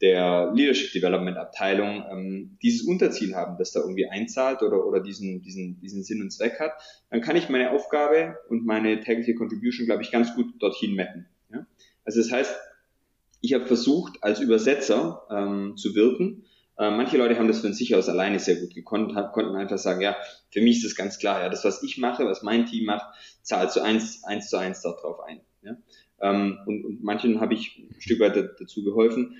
[0.00, 5.42] der Leadership Development Abteilung ähm, dieses Unterziel haben, das da irgendwie einzahlt oder, oder diesen,
[5.42, 6.72] diesen, diesen Sinn und Zweck hat,
[7.10, 11.26] dann kann ich meine Aufgabe und meine tägliche Contribution, glaube ich, ganz gut dorthin mappen.
[11.50, 11.66] Ja?
[12.04, 12.54] Also das heißt,
[13.40, 16.44] ich habe versucht, als Übersetzer ähm, zu wirken.
[16.78, 19.78] Äh, manche Leute haben das von sich aus alleine sehr gut gekonnt, haben, konnten einfach
[19.78, 20.16] sagen, ja,
[20.50, 23.06] für mich ist es ganz klar, ja, das, was ich mache, was mein Team macht,
[23.42, 25.40] zahlt zu eins, eins zu eins darauf ein.
[25.62, 25.76] Ja?
[26.20, 29.36] Ähm, und, und manchen habe ich ein Stück weit dazu geholfen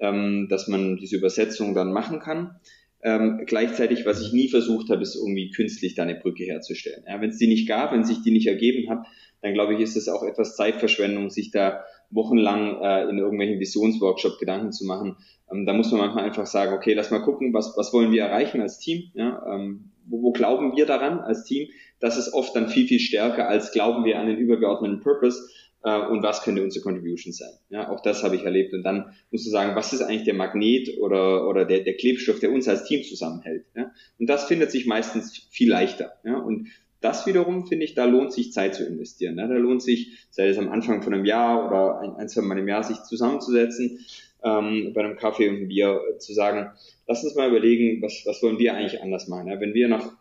[0.00, 2.56] ähm, dass man diese Übersetzung dann machen kann.
[3.02, 7.04] Ähm, gleichzeitig, was ich nie versucht habe, ist irgendwie künstlich da eine Brücke herzustellen.
[7.06, 9.06] Ja, wenn es die nicht gab, wenn sich die nicht ergeben hat,
[9.40, 14.38] dann glaube ich, ist es auch etwas Zeitverschwendung, sich da wochenlang äh, in irgendwelchen Visionsworkshop
[14.38, 15.16] Gedanken zu machen.
[15.50, 18.24] Ähm, da muss man manchmal einfach sagen, okay, lass mal gucken, was, was wollen wir
[18.24, 19.10] erreichen als Team?
[19.14, 21.68] Ja, ähm, wo, wo glauben wir daran als Team?
[22.00, 25.48] Das ist oft dann viel, viel stärker, als glauben wir an den übergeordneten Purpose
[25.82, 27.52] äh, und was könnte unsere Contribution sein.
[27.70, 28.74] Ja, auch das habe ich erlebt.
[28.74, 32.40] Und dann musst du sagen, was ist eigentlich der Magnet oder, oder der, der Klebstoff,
[32.40, 33.64] der uns als Team zusammenhält.
[33.74, 33.90] Ja?
[34.18, 36.12] Und das findet sich meistens viel leichter.
[36.24, 36.38] Ja?
[36.38, 36.68] Und
[37.00, 39.36] das wiederum finde ich, da lohnt sich Zeit zu investieren.
[39.36, 39.48] Ne?
[39.48, 42.58] Da lohnt sich, sei es am Anfang von einem Jahr oder ein, ein zwei Mal
[42.58, 44.00] im Jahr, sich zusammenzusetzen,
[44.44, 46.70] ähm, bei einem Kaffee und einem Bier zu sagen,
[47.06, 49.48] lass uns mal überlegen, was, was wollen wir eigentlich anders machen.
[49.48, 49.60] Ja?
[49.60, 50.12] Wenn wir nach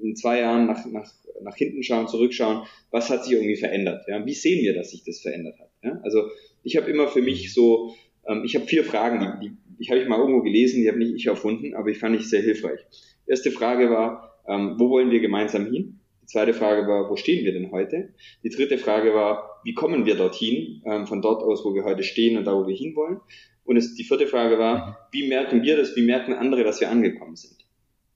[0.00, 1.10] in zwei Jahren nach, nach,
[1.42, 4.04] nach hinten schauen, zurückschauen, was hat sich irgendwie verändert?
[4.08, 4.24] Ja?
[4.24, 5.70] Wie sehen wir, dass sich das verändert hat?
[5.82, 6.00] Ja?
[6.02, 6.28] Also
[6.62, 7.94] ich habe immer für mich so,
[8.26, 10.98] ähm, ich habe vier Fragen, die, die, die habe ich mal irgendwo gelesen, die habe
[10.98, 12.80] nicht ich erfunden, aber ich fand ich sehr hilfreich.
[13.26, 16.00] Erste Frage war, ähm, wo wollen wir gemeinsam hin?
[16.22, 18.10] Die zweite Frage war, wo stehen wir denn heute?
[18.42, 22.02] Die dritte Frage war, wie kommen wir dorthin, ähm, von dort aus, wo wir heute
[22.02, 23.20] stehen und da, wo wir hinwollen?
[23.64, 26.90] Und es, die vierte Frage war, wie merken wir das, wie merken andere, dass wir
[26.90, 27.66] angekommen sind?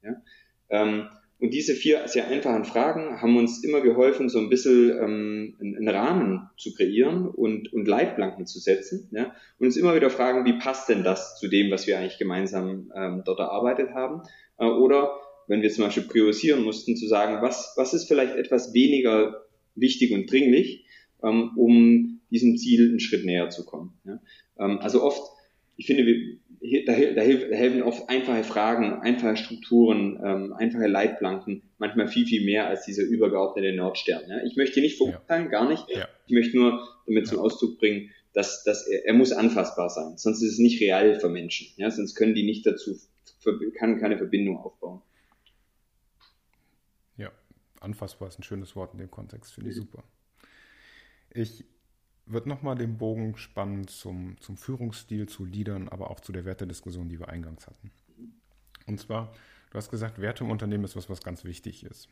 [0.02, 0.22] Ja?
[0.70, 1.08] Ähm,
[1.42, 5.88] und diese vier sehr einfachen Fragen haben uns immer geholfen, so ein bisschen ähm, einen
[5.88, 9.08] Rahmen zu kreieren und, und Leitplanken zu setzen.
[9.10, 9.34] Ja?
[9.58, 12.92] Und uns immer wieder fragen, wie passt denn das zu dem, was wir eigentlich gemeinsam
[12.94, 14.22] ähm, dort erarbeitet haben?
[14.56, 15.18] Äh, oder
[15.48, 19.42] wenn wir zum Beispiel priorisieren mussten, zu sagen, was, was ist vielleicht etwas weniger
[19.74, 20.86] wichtig und dringlich,
[21.24, 23.94] ähm, um diesem Ziel einen Schritt näher zu kommen.
[24.04, 24.20] Ja?
[24.60, 25.20] Ähm, also oft,
[25.76, 26.38] ich finde, wir,
[26.86, 32.68] da, da, helfen oft einfache Fragen, einfache Strukturen, ähm, einfache Leitplanken, manchmal viel, viel mehr
[32.68, 34.22] als dieser übergeordnete Nordstern.
[34.28, 34.42] Ja?
[34.44, 35.50] Ich möchte nicht verurteilen, ja.
[35.50, 35.84] gar nicht.
[35.90, 36.08] Ja.
[36.26, 40.16] Ich möchte nur damit zum Ausdruck bringen, dass, dass er, er muss anfassbar sein.
[40.16, 41.68] Sonst ist es nicht real für Menschen.
[41.76, 41.90] Ja?
[41.90, 42.96] Sonst können die nicht dazu,
[43.74, 45.02] kann keine Verbindung aufbauen.
[47.16, 47.32] Ja,
[47.80, 49.80] anfassbar ist ein schönes Wort in dem Kontext, finde ich mhm.
[49.80, 50.04] super.
[51.34, 51.64] Ich
[52.32, 57.08] wird nochmal den Bogen spannen zum, zum Führungsstil, zu Leadern, aber auch zu der Wertediskussion,
[57.08, 57.90] die wir eingangs hatten.
[58.86, 59.32] Und zwar,
[59.70, 62.08] du hast gesagt, Werte im Unternehmen ist was, was ganz wichtig ist.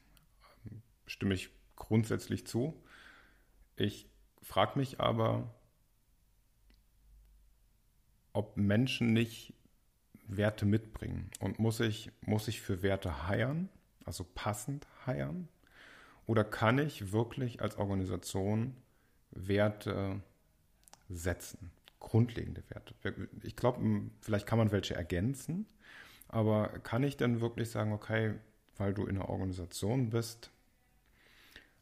[1.07, 2.75] Stimme ich grundsätzlich zu.
[3.77, 4.07] Ich
[4.43, 5.55] frage mich aber,
[8.33, 9.55] ob Menschen nicht
[10.27, 11.31] Werte mitbringen.
[11.41, 13.69] Und muss ich, muss ich für Werte heiern,
[14.05, 15.49] also passend heiern?
[16.27, 18.77] Oder kann ich wirklich als Organisation
[19.31, 20.21] Werte
[21.09, 22.95] setzen, grundlegende Werte.
[23.43, 23.81] Ich glaube,
[24.21, 25.67] vielleicht kann man welche ergänzen,
[26.29, 28.35] aber kann ich denn wirklich sagen, okay,
[28.77, 30.51] weil du in einer Organisation bist,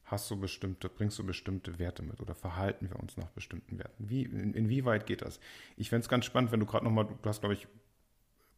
[0.04, 4.08] hast du bestimmte, bringst du bestimmte Werte mit oder verhalten wir uns nach bestimmten Werten?
[4.08, 5.38] Wie, in, inwieweit geht das?
[5.76, 7.68] Ich fände es ganz spannend, wenn du gerade nochmal, du hast, glaube ich,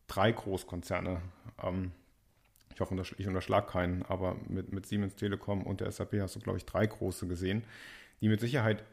[0.07, 1.21] drei Großkonzerne,
[1.63, 1.93] ähm,
[2.73, 6.41] ich hoffe, ich unterschlag keinen, aber mit, mit Siemens Telekom und der SAP hast du,
[6.41, 7.65] glaube ich, drei große gesehen
[8.21, 8.85] die mit Sicherheit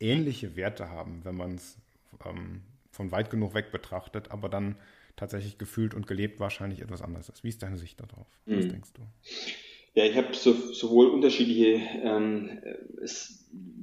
[0.00, 1.76] ähnliche Werte haben, wenn man es
[2.24, 4.76] ähm, von weit genug weg betrachtet, aber dann
[5.16, 7.44] tatsächlich gefühlt und gelebt wahrscheinlich etwas anders ist.
[7.44, 8.26] Wie ist deine Sicht darauf?
[8.46, 8.70] Was mhm.
[8.70, 9.02] denkst du?
[9.94, 12.58] Ja, ich habe so, sowohl unterschiedliche ähm,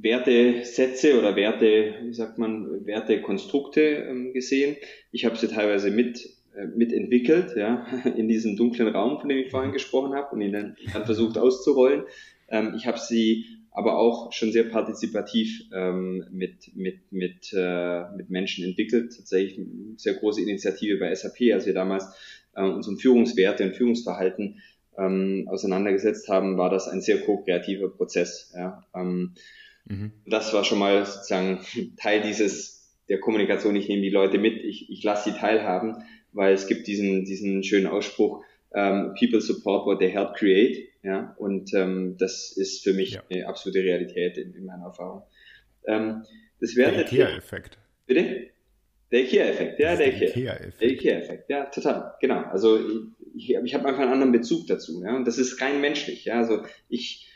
[0.02, 4.76] Wertesätze oder Werte, wie sagt man, Wertekonstrukte ähm, gesehen.
[5.14, 7.86] Ich habe sie teilweise mit äh, mitentwickelt, ja,
[8.18, 11.38] in diesem dunklen Raum, von dem ich vorhin gesprochen habe und ihn dann, dann versucht
[11.38, 12.04] auszurollen.
[12.50, 18.30] Ähm, ich habe sie aber auch schon sehr partizipativ ähm, mit, mit, mit, äh, mit
[18.30, 19.16] Menschen entwickelt.
[19.16, 22.06] Tatsächlich eine sehr große Initiative bei SAP, als wir damals
[22.54, 24.62] äh, uns um Führungswerte und Führungsverhalten
[24.98, 28.54] ähm, auseinandergesetzt haben, war das ein sehr ko-kreativer Prozess.
[28.56, 28.84] Ja.
[28.94, 29.36] Ähm,
[29.86, 30.12] mhm.
[30.26, 31.60] Das war schon mal sozusagen
[31.98, 33.76] Teil dieses der Kommunikation.
[33.78, 36.04] Ich nehme die Leute mit, ich, ich lasse sie teilhaben,
[36.34, 38.44] weil es gibt diesen, diesen schönen Ausspruch,
[38.74, 40.90] ähm, People support what they help create.
[41.04, 43.24] Ja, und ähm, das ist für mich ja.
[43.30, 45.24] eine absolute Realität in, in meiner Erfahrung.
[45.88, 46.24] Ähm,
[46.60, 47.78] das wäre der IKEA-Effekt.
[48.06, 48.52] Bitte?
[49.12, 50.82] Der IKEA-Effekt, ja, der IKEA-Effekt.
[50.82, 52.44] Der IKEA-Effekt, ja, total, genau.
[52.52, 52.80] Also
[53.36, 56.38] ich, ich habe einfach einen anderen Bezug dazu, ja, und das ist rein menschlich, ja.
[56.38, 57.30] Also ich,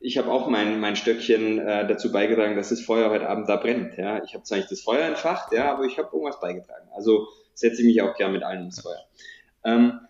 [0.00, 3.56] ich habe auch mein, mein Stöckchen äh, dazu beigetragen, dass das Feuer heute Abend da
[3.56, 4.22] brennt, ja.
[4.24, 6.88] Ich habe zwar nicht das Feuer entfacht, ja, aber ich habe irgendwas beigetragen.
[6.94, 9.04] Also setze ich mich auch gern mit allen ins Feuer.
[9.64, 10.00] Ähm,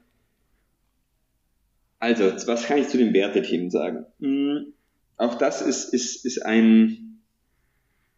[1.98, 4.06] also, was kann ich zu den Wertethemen sagen?
[4.20, 4.72] Hm,
[5.16, 7.08] auch das ist, ist, ist ein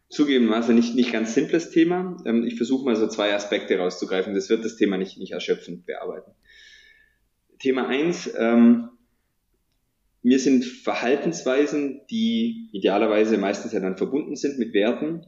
[0.09, 2.17] zugegebenermaßen nicht, nicht ganz simples Thema.
[2.25, 4.35] Ähm, ich versuche mal so zwei Aspekte rauszugreifen.
[4.35, 6.31] Das wird das Thema nicht, nicht erschöpfend bearbeiten.
[7.59, 8.89] Thema eins: ähm,
[10.21, 15.25] mir sind Verhaltensweisen, die idealerweise meistens ja dann verbunden sind mit Werten,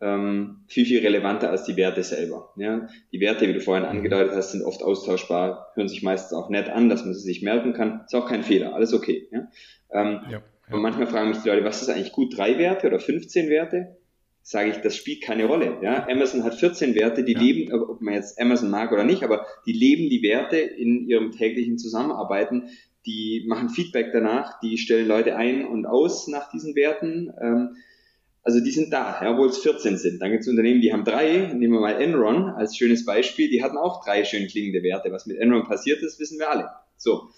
[0.00, 2.52] ähm, viel, viel relevanter als die Werte selber.
[2.56, 2.88] Ja?
[3.12, 6.68] Die Werte, wie du vorhin angedeutet hast, sind oft austauschbar, hören sich meistens auch nett
[6.68, 8.02] an, dass man sie sich merken kann.
[8.04, 9.28] Ist auch kein Fehler, alles okay.
[9.32, 9.48] Ja?
[9.90, 10.42] Ähm, ja, ja.
[10.74, 13.96] Und manchmal fragen mich die Leute, was ist eigentlich gut, drei Werte oder 15 Werte?
[14.42, 15.78] Sage ich, das spielt keine Rolle.
[15.82, 16.06] Ja?
[16.08, 17.40] Amazon hat 14 Werte, die ja.
[17.40, 21.32] leben, ob man jetzt Amazon mag oder nicht, aber die leben die Werte in ihrem
[21.32, 22.68] täglichen Zusammenarbeiten.
[23.06, 27.32] Die machen Feedback danach, die stellen Leute ein und aus nach diesen Werten.
[27.40, 27.76] Ähm,
[28.46, 30.22] also die sind da, ja, obwohl es 14 sind.
[30.22, 33.60] Dann gibt es Unternehmen, die haben drei, nehmen wir mal Enron als schönes Beispiel, die
[33.60, 35.10] hatten auch drei schön klingende Werte.
[35.10, 36.70] Was mit Enron passiert ist, wissen wir alle.
[36.96, 37.30] So.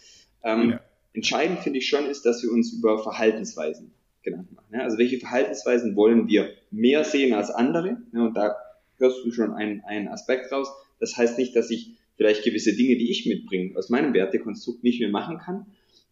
[0.44, 0.80] Ähm, ja.
[1.14, 3.90] Entscheidend finde ich schon ist, dass wir uns über Verhaltensweisen
[4.22, 4.68] Gedanken machen.
[4.70, 4.82] Ja?
[4.82, 8.02] Also welche Verhaltensweisen wollen wir mehr sehen als andere?
[8.12, 8.56] Ja, und da
[8.98, 10.68] hörst du schon einen, einen Aspekt raus.
[11.00, 15.00] Das heißt nicht, dass ich vielleicht gewisse Dinge, die ich mitbringe, aus meinem Wertekonstrukt nicht
[15.00, 15.64] mehr machen kann,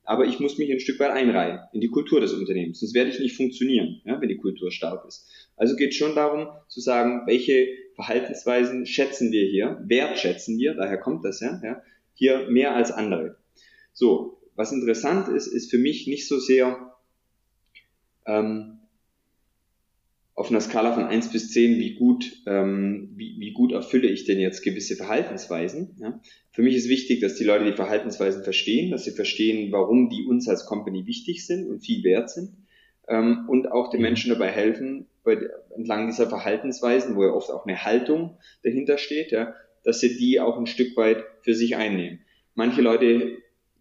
[0.06, 3.10] aber ich muss mich ein Stück weit einreihen in die Kultur des Unternehmens, sonst werde
[3.10, 5.28] ich nicht funktionieren, ja, wenn die Kultur stark ist.
[5.56, 11.24] Also geht schon darum zu sagen, welche Verhaltensweisen schätzen wir hier, wertschätzen wir, daher kommt
[11.24, 11.82] das ja, ja
[12.14, 13.36] hier mehr als andere.
[13.92, 16.94] So, was interessant ist, ist für mich nicht so sehr
[18.26, 18.75] ähm,
[20.36, 24.26] auf einer Skala von eins bis zehn, wie gut, ähm, wie, wie gut erfülle ich
[24.26, 25.96] denn jetzt gewisse Verhaltensweisen.
[25.98, 26.20] Ja?
[26.52, 30.26] Für mich ist wichtig, dass die Leute die Verhaltensweisen verstehen, dass sie verstehen, warum die
[30.26, 32.50] uns als Company wichtig sind und viel wert sind
[33.08, 34.08] ähm, und auch den mhm.
[34.08, 35.38] Menschen dabei helfen, bei,
[35.74, 40.38] entlang dieser Verhaltensweisen, wo ja oft auch eine Haltung dahinter steht, ja, dass sie die
[40.38, 42.20] auch ein Stück weit für sich einnehmen.
[42.54, 43.38] Manche Leute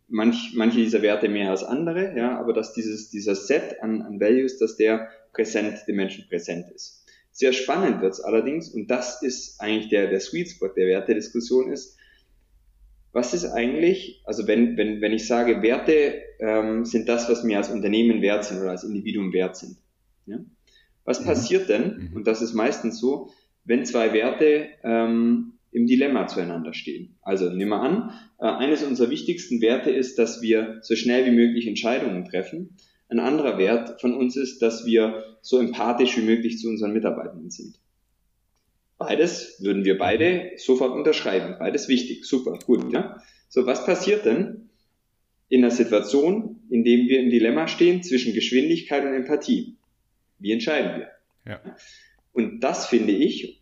[0.07, 4.21] manch, manche dieser Werte mehr als andere, ja, aber dass dieses, dieser Set an, an
[4.21, 7.05] Values, dass der präsent, dem Menschen präsent ist.
[7.31, 11.97] Sehr spannend wird's allerdings, und das ist eigentlich der, der Sweet Spot der Wertediskussion ist,
[13.11, 17.57] was ist eigentlich, also wenn, wenn, wenn ich sage, Werte ähm, sind das, was mir
[17.57, 19.77] als Unternehmen wert sind oder als Individuum wert sind.
[20.25, 20.39] Ja?
[21.05, 21.25] Was mhm.
[21.25, 22.15] passiert denn, mhm.
[22.15, 23.31] und das ist meistens so,
[23.63, 27.17] wenn zwei Werte ähm, im Dilemma zueinander stehen.
[27.21, 31.35] Also nehmen wir an, äh, eines unserer wichtigsten Werte ist, dass wir so schnell wie
[31.35, 32.77] möglich Entscheidungen treffen.
[33.07, 37.51] Ein anderer Wert von uns ist, dass wir so empathisch wie möglich zu unseren Mitarbeitenden
[37.51, 37.79] sind.
[38.97, 41.55] Beides würden wir beide sofort unterschreiben.
[41.59, 42.25] Beides wichtig.
[42.25, 42.91] Super, gut.
[42.91, 43.21] Ja?
[43.49, 44.69] So, was passiert denn
[45.49, 49.77] in einer Situation, in dem wir im Dilemma stehen zwischen Geschwindigkeit und Empathie?
[50.39, 51.09] Wie entscheiden wir?
[51.45, 51.61] Ja.
[52.33, 53.61] Und das finde ich,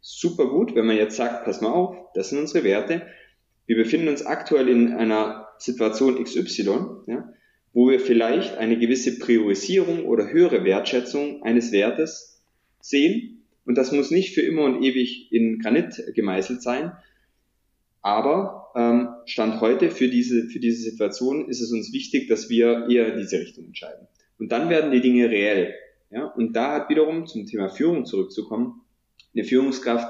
[0.00, 3.06] super gut, wenn man jetzt sagt, pass mal auf, das sind unsere Werte.
[3.66, 7.32] Wir befinden uns aktuell in einer Situation XY, ja,
[7.72, 12.42] wo wir vielleicht eine gewisse Priorisierung oder höhere Wertschätzung eines Wertes
[12.80, 13.44] sehen.
[13.64, 16.92] Und das muss nicht für immer und ewig in Granit gemeißelt sein.
[18.02, 22.88] Aber ähm, Stand heute für diese, für diese Situation ist es uns wichtig, dass wir
[22.90, 24.08] eher in diese Richtung entscheiden.
[24.38, 25.74] Und dann werden die Dinge reell.
[26.10, 26.26] Ja?
[26.26, 28.82] Und da hat wiederum zum Thema Führung zurückzukommen,
[29.34, 30.08] eine Führungskraft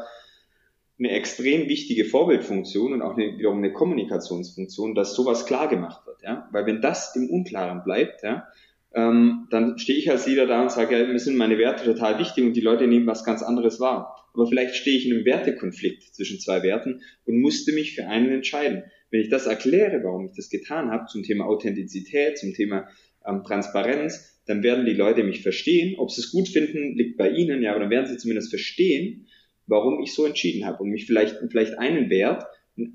[1.03, 6.23] eine extrem wichtige Vorbildfunktion und auch eine, wiederum eine Kommunikationsfunktion, dass sowas klar gemacht wird.
[6.23, 6.49] Ja?
[6.53, 8.47] Weil wenn das im Unklaren bleibt, ja,
[8.95, 12.19] ähm, dann stehe ich als Leader da und sage, ja, mir sind meine Werte total
[12.19, 14.17] wichtig und die Leute nehmen was ganz anderes wahr.
[14.35, 18.31] Aber vielleicht stehe ich in einem Wertekonflikt zwischen zwei Werten und musste mich für einen
[18.31, 18.85] entscheiden.
[19.11, 22.87] Wenn ich das erkläre, warum ich das getan habe, zum Thema Authentizität, zum Thema
[23.27, 25.99] ähm, Transparenz, dann werden die Leute mich verstehen.
[25.99, 29.27] Ob sie es gut finden, liegt bei ihnen, ja, aber dann werden sie zumindest verstehen,
[29.67, 32.45] warum ich so entschieden habe und mich vielleicht, vielleicht einen Wert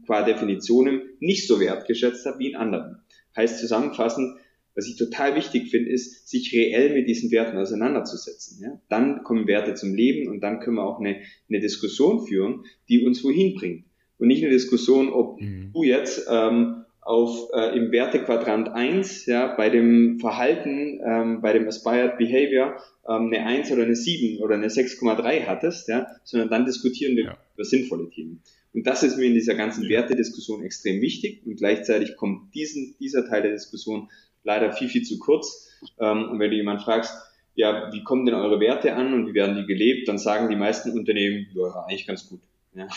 [0.05, 2.97] qua Definition nicht so wertgeschätzt habe wie in anderen.
[3.35, 4.37] Heißt zusammenfassend,
[4.75, 8.61] was ich total wichtig finde, ist, sich reell mit diesen Werten auseinanderzusetzen.
[8.61, 8.79] Ja?
[8.89, 13.03] Dann kommen Werte zum Leben und dann können wir auch eine, eine Diskussion führen, die
[13.03, 13.85] uns wohin bringt.
[14.19, 15.71] Und nicht eine Diskussion, ob mhm.
[15.73, 21.65] du jetzt ähm, auf äh, im Wertequadrant 1, ja, bei dem Verhalten, ähm, bei dem
[21.65, 26.65] Aspired Behavior ähm, eine 1 oder eine 7 oder eine 6,3 hattest, ja, sondern dann
[26.65, 27.37] diskutieren wir ja.
[27.55, 28.43] über sinnvolle Themen.
[28.73, 29.87] Und das ist mir in dieser ganzen.
[29.87, 34.09] Wertediskussion extrem wichtig und gleichzeitig kommt diesen, dieser Teil der Diskussion
[34.43, 35.69] leider viel, viel zu kurz.
[36.01, 37.13] Ähm, und wenn du jemand fragst,
[37.55, 40.57] ja, wie kommen denn eure Werte an und wie werden die gelebt, dann sagen die
[40.57, 42.41] meisten Unternehmen, ja, eigentlich ganz gut.
[42.75, 42.87] Ja.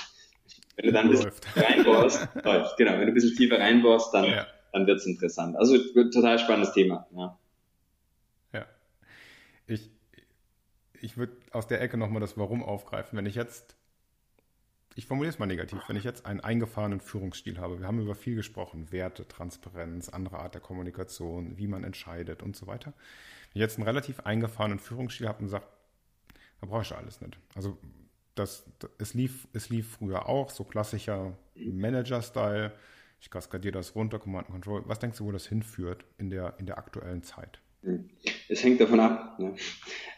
[0.81, 4.25] Wenn du dann ein bisschen reinbohrst, läuft, genau, wenn du ein bisschen tiefer reinbohrst, dann,
[4.25, 4.47] ja.
[4.73, 5.57] dann wird es interessant.
[5.57, 7.07] Also total spannendes Thema.
[7.15, 7.39] Ja.
[8.53, 8.67] ja.
[9.67, 9.91] Ich,
[11.01, 13.17] ich würde aus der Ecke nochmal das Warum aufgreifen.
[13.19, 13.77] Wenn ich jetzt
[14.97, 18.15] ich formuliere es mal negativ, wenn ich jetzt einen eingefahrenen Führungsstil habe, wir haben über
[18.15, 22.93] viel gesprochen, Werte, Transparenz, andere Art der Kommunikation, wie man entscheidet und so weiter.
[23.53, 25.65] Wenn ich jetzt einen relativ eingefahrenen Führungsstil habe und sage,
[26.61, 27.39] da brauche ich alles nicht.
[27.55, 27.79] Also
[28.41, 32.73] das, das, es, lief, es lief früher auch, so klassischer Manager-Style.
[33.21, 34.83] Ich kaskadiere das runter, Command and Control.
[34.87, 37.61] Was denkst du, wo das hinführt in der, in der aktuellen Zeit?
[38.49, 39.39] Es hängt davon ab.
[39.39, 39.55] Ne?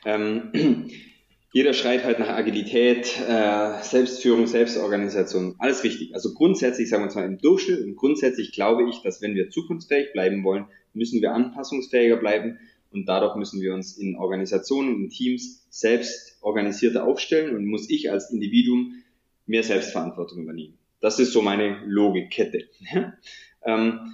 [0.04, 0.88] Ähm,
[1.52, 6.14] jeder schreit halt nach Agilität, äh, Selbstführung, Selbstorganisation, alles wichtig.
[6.14, 9.50] Also grundsätzlich, sagen wir uns mal im Durchschnitt und grundsätzlich glaube ich, dass wenn wir
[9.50, 12.58] zukunftsfähig bleiben wollen, müssen wir anpassungsfähiger bleiben
[12.90, 18.10] und dadurch müssen wir uns in Organisationen, in Teams selbst organisierter aufstellen und muss ich
[18.10, 19.02] als Individuum
[19.46, 20.78] mehr Selbstverantwortung übernehmen.
[21.00, 22.68] Das ist so meine Logikkette.
[23.64, 24.12] ähm,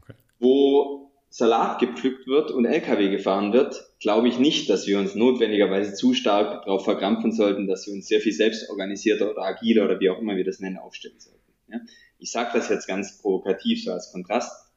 [0.00, 0.14] okay.
[0.38, 5.94] Wo Salat gepflückt wird und LKW gefahren wird, glaube ich nicht, dass wir uns notwendigerweise
[5.94, 10.10] zu stark darauf verkrampfen sollten, dass wir uns sehr viel selbstorganisierter oder agiler oder wie
[10.10, 11.52] auch immer wir das nennen, aufstellen sollten.
[11.68, 11.80] Ja?
[12.18, 14.70] Ich sage das jetzt ganz provokativ so als Kontrast.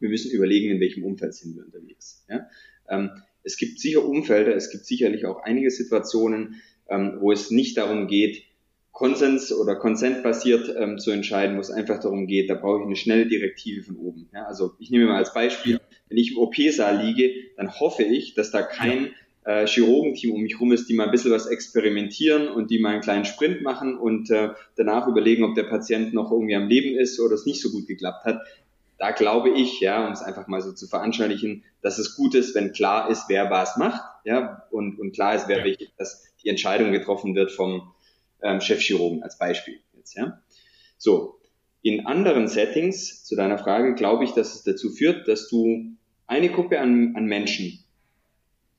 [0.00, 2.26] Wir müssen überlegen, in welchem Umfeld sind wir unterwegs.
[2.28, 2.48] Ja?
[2.88, 3.10] Ähm,
[3.44, 8.06] es gibt sicher Umfelder, es gibt sicherlich auch einige Situationen, ähm, wo es nicht darum
[8.06, 8.44] geht,
[8.92, 12.96] Konsens oder konsentbasiert ähm, zu entscheiden, wo es einfach darum geht, da brauche ich eine
[12.96, 14.28] schnelle Direktive von oben.
[14.34, 18.34] Ja, also ich nehme mal als Beispiel, wenn ich im OP-Saal liege, dann hoffe ich,
[18.34, 19.14] dass da kein
[19.44, 22.90] äh, Chirurgenteam um mich rum ist, die mal ein bisschen was experimentieren und die mal
[22.90, 26.96] einen kleinen Sprint machen und äh, danach überlegen, ob der Patient noch irgendwie am Leben
[26.96, 28.40] ist oder es nicht so gut geklappt hat.
[29.02, 32.54] Da glaube ich, ja, um es einfach mal so zu veranschaulichen, dass es gut ist,
[32.54, 35.64] wenn klar ist, wer was macht, ja, und, und klar ist, wer ja.
[35.64, 37.92] welche, dass die Entscheidung getroffen wird vom
[38.44, 40.40] ähm, Chefchirurgen als Beispiel jetzt, ja.
[40.98, 41.40] So.
[41.82, 45.96] In anderen Settings, zu deiner Frage, glaube ich, dass es dazu führt, dass du
[46.28, 47.82] eine Gruppe an, an Menschen,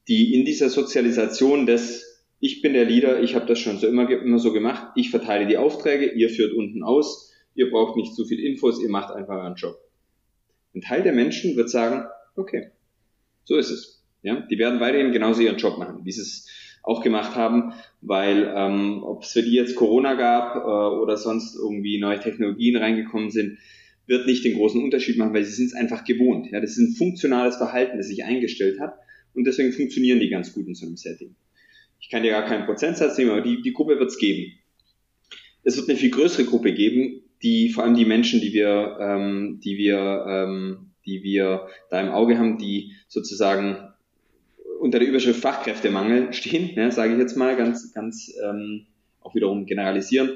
[0.07, 4.09] die in dieser Sozialisation des ich bin der Leader, ich habe das schon so immer,
[4.09, 8.24] immer so gemacht, ich verteile die Aufträge, ihr führt unten aus, ihr braucht nicht zu
[8.24, 9.83] viel Infos, ihr macht einfach euren Job.
[10.76, 12.05] Ein Teil der Menschen wird sagen,
[12.36, 12.69] okay,
[13.43, 14.03] so ist es.
[14.21, 16.47] Ja, die werden weiterhin genauso ihren Job machen, wie sie es
[16.82, 21.55] auch gemacht haben, weil ähm, ob es für die jetzt Corona gab äh, oder sonst
[21.55, 23.57] irgendwie neue Technologien reingekommen sind,
[24.05, 26.51] wird nicht den großen Unterschied machen, weil sie sind es einfach gewohnt.
[26.51, 28.95] Ja, das ist ein funktionales Verhalten, das sich eingestellt hat
[29.34, 31.36] und deswegen funktionieren die ganz gut in so einem Setting.
[31.99, 34.51] Ich kann dir gar keinen Prozentsatz nehmen, aber die, die Gruppe wird es geben.
[35.63, 39.60] Es wird eine viel größere Gruppe geben, die vor allem die Menschen, die wir, ähm,
[39.64, 43.89] die wir, ähm, die wir da im Auge haben, die sozusagen
[44.80, 48.86] unter der Überschrift Fachkräftemangel stehen, ne, sage ich jetzt mal ganz, ganz ähm,
[49.22, 50.32] auch wiederum generalisieren,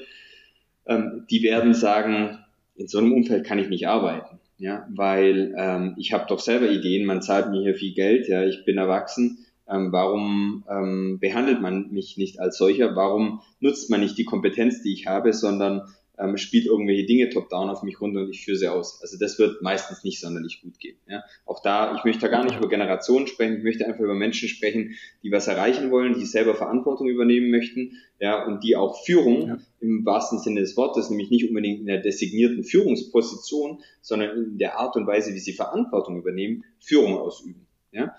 [0.86, 2.40] ähm, die werden sagen,
[2.76, 6.70] in so einem Umfeld kann ich nicht arbeiten, ja, weil ähm, ich habe doch selber
[6.70, 11.62] Ideen, man zahlt mir hier viel Geld, ja, ich bin erwachsen, ähm, warum ähm, behandelt
[11.62, 15.82] man mich nicht als solcher, warum nutzt man nicht die Kompetenz, die ich habe, sondern
[16.20, 19.02] ähm, spielt irgendwelche Dinge top-down auf mich runter und ich führe sie aus.
[19.02, 20.98] Also das wird meistens nicht sonderlich gut gehen.
[21.08, 21.24] Ja.
[21.46, 24.50] Auch da, ich möchte da gar nicht über Generationen sprechen, ich möchte einfach über Menschen
[24.50, 29.48] sprechen, die was erreichen wollen, die selber Verantwortung übernehmen möchten, ja, und die auch Führung
[29.48, 29.58] ja.
[29.80, 34.80] im wahrsten Sinne des Wortes, nämlich nicht unbedingt in der designierten Führungsposition, sondern in der
[34.80, 37.68] Art und Weise, wie sie Verantwortung übernehmen, Führung ausüben.
[37.92, 38.16] Ja.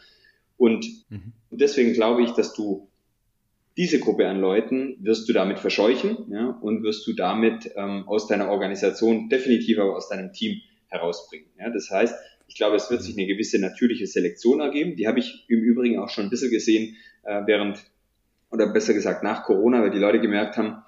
[0.56, 1.32] Und mhm.
[1.50, 2.87] deswegen glaube ich, dass du
[3.78, 8.26] diese Gruppe an Leuten wirst du damit verscheuchen ja, und wirst du damit ähm, aus
[8.26, 11.46] deiner Organisation, definitiv aber aus deinem Team herausbringen.
[11.58, 11.70] Ja.
[11.70, 12.14] Das heißt,
[12.48, 14.96] ich glaube, es wird sich eine gewisse natürliche Selektion ergeben.
[14.96, 17.78] Die habe ich im Übrigen auch schon ein bisschen gesehen, äh, während,
[18.50, 20.82] oder besser gesagt nach Corona, weil die Leute gemerkt haben,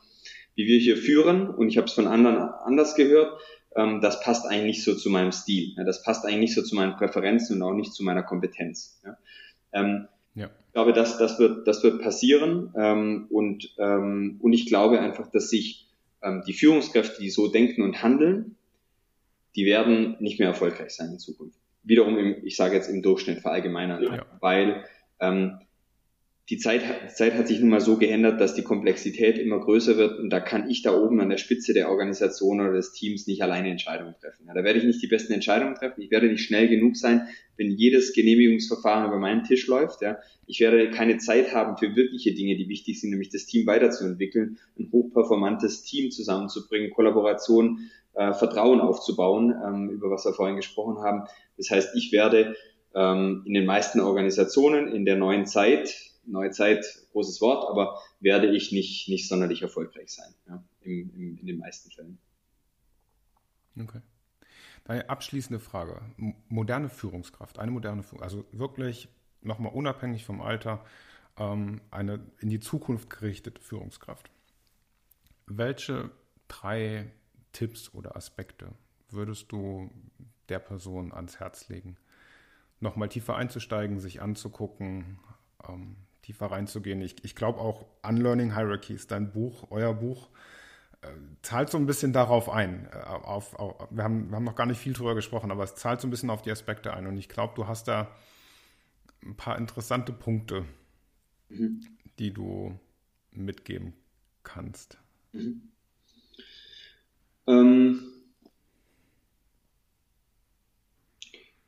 [0.57, 3.41] wie wir hier führen, und ich habe es von anderen anders gehört,
[3.77, 5.75] ähm, das passt eigentlich nicht so zu meinem Stil.
[5.77, 9.01] Ja, das passt eigentlich nicht so zu meinen Präferenzen und auch nicht zu meiner Kompetenz.
[9.05, 9.17] Ja.
[9.73, 10.51] Ähm, ja.
[10.67, 15.29] Ich glaube, das, das, wird, das wird passieren ähm, und, ähm, und ich glaube einfach,
[15.31, 15.89] dass sich
[16.23, 18.57] ähm, die Führungskräfte, die so denken und handeln,
[19.57, 21.59] die werden nicht mehr erfolgreich sein in Zukunft.
[21.83, 24.27] Wiederum, im, ich sage jetzt im Durchschnitt verallgemeinern, ja.
[24.41, 24.85] weil
[25.19, 25.59] ähm,
[26.51, 29.97] die Zeit, die Zeit hat sich nun mal so geändert, dass die Komplexität immer größer
[29.97, 33.29] wird und da kann ich da oben an der Spitze der Organisation oder des Teams
[33.29, 34.47] nicht alleine Entscheidungen treffen.
[34.49, 36.03] Ja, da werde ich nicht die besten Entscheidungen treffen.
[36.03, 40.03] Ich werde nicht schnell genug sein, wenn jedes Genehmigungsverfahren über meinen Tisch läuft.
[40.03, 40.19] Ja.
[40.47, 44.59] Ich werde keine Zeit haben für wirkliche Dinge, die wichtig sind, nämlich das Team weiterzuentwickeln,
[44.77, 51.29] ein hochperformantes Team zusammenzubringen, Kollaboration, äh, Vertrauen aufzubauen, ähm, über was wir vorhin gesprochen haben.
[51.57, 52.57] Das heißt, ich werde
[52.93, 58.55] ähm, in den meisten Organisationen in der neuen Zeit neue Zeit, großes Wort, aber werde
[58.55, 62.19] ich nicht, nicht sonderlich erfolgreich sein, ja, im, im, in den meisten Fällen.
[63.79, 64.01] Okay.
[64.85, 66.03] Eine abschließende Frage.
[66.49, 69.09] Moderne Führungskraft, eine moderne Führungskraft, also wirklich
[69.41, 70.85] nochmal unabhängig vom Alter,
[71.37, 74.31] ähm, eine in die Zukunft gerichtete Führungskraft.
[75.47, 76.11] Welche
[76.49, 77.13] drei
[77.53, 78.73] Tipps oder Aspekte
[79.09, 79.91] würdest du
[80.49, 81.97] der Person ans Herz legen?
[82.81, 85.21] Nochmal tiefer einzusteigen, sich anzugucken,
[85.69, 87.01] ähm, tiefer reinzugehen.
[87.01, 90.29] Ich, ich glaube auch Unlearning Hierarchies, dein Buch, euer Buch,
[91.03, 91.09] äh,
[91.43, 92.89] zahlt so ein bisschen darauf ein.
[92.93, 95.75] Äh, auf, auf, wir, haben, wir haben noch gar nicht viel drüber gesprochen, aber es
[95.75, 97.07] zahlt so ein bisschen auf die Aspekte ein.
[97.07, 98.15] Und ich glaube, du hast da
[99.23, 100.65] ein paar interessante Punkte,
[101.49, 101.87] mhm.
[102.19, 102.79] die du
[103.33, 103.95] mitgeben
[104.43, 104.99] kannst.
[105.33, 105.63] Mhm.
[107.47, 108.20] Ähm,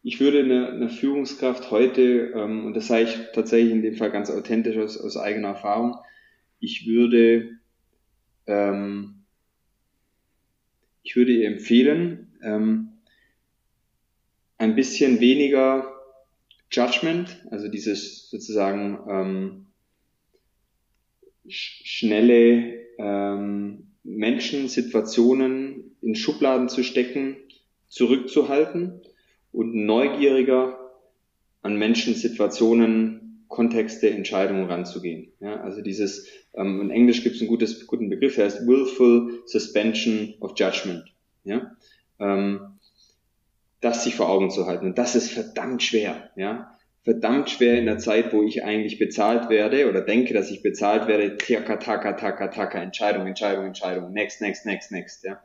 [0.03, 4.11] ich würde eine, eine Führungskraft heute, ähm, und das sage ich tatsächlich in dem Fall
[4.11, 5.97] ganz authentisch aus, aus eigener Erfahrung,
[6.59, 7.59] ich würde,
[8.47, 9.25] ähm,
[11.03, 12.89] ich würde ihr empfehlen, ähm,
[14.59, 15.93] ein bisschen weniger
[16.71, 19.67] Judgment, also dieses sozusagen ähm,
[21.49, 27.37] schnelle ähm, Menschen, Situationen in Schubladen zu stecken,
[27.89, 29.03] zurückzuhalten
[29.53, 30.79] und neugieriger
[31.63, 35.33] an Menschen, Situationen, Kontexte, Entscheidungen ranzugehen.
[35.41, 39.43] Ja, also dieses, ähm, in Englisch gibt es einen gutes, guten Begriff, der heißt Willful
[39.47, 41.05] Suspension of Judgment.
[41.45, 41.77] Ja,
[42.19, 42.79] ähm,
[43.81, 44.87] das sich vor Augen zu halten.
[44.87, 46.31] Und das ist verdammt schwer.
[46.37, 50.63] Ja, verdammt schwer in der Zeit, wo ich eigentlich bezahlt werde oder denke, dass ich
[50.63, 55.41] bezahlt werde, taka, taka, taka, taka, Entscheidung, Entscheidung, Entscheidung, next, next, next, next, ja.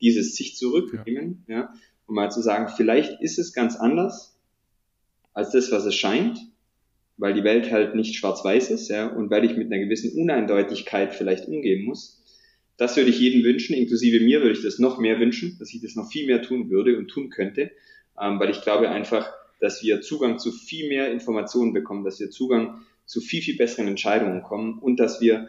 [0.00, 1.56] Dieses sich zurücknehmen, ja.
[1.56, 1.74] ja
[2.06, 4.36] um mal zu sagen, vielleicht ist es ganz anders
[5.34, 6.38] als das, was es scheint,
[7.16, 11.14] weil die Welt halt nicht schwarz-weiß ist, ja, und weil ich mit einer gewissen Uneindeutigkeit
[11.14, 12.22] vielleicht umgehen muss.
[12.76, 15.80] Das würde ich jedem wünschen, inklusive mir würde ich das noch mehr wünschen, dass ich
[15.80, 17.70] das noch viel mehr tun würde und tun könnte,
[18.20, 22.30] ähm, weil ich glaube einfach, dass wir Zugang zu viel mehr Informationen bekommen, dass wir
[22.30, 25.48] Zugang zu viel, viel besseren Entscheidungen kommen und dass wir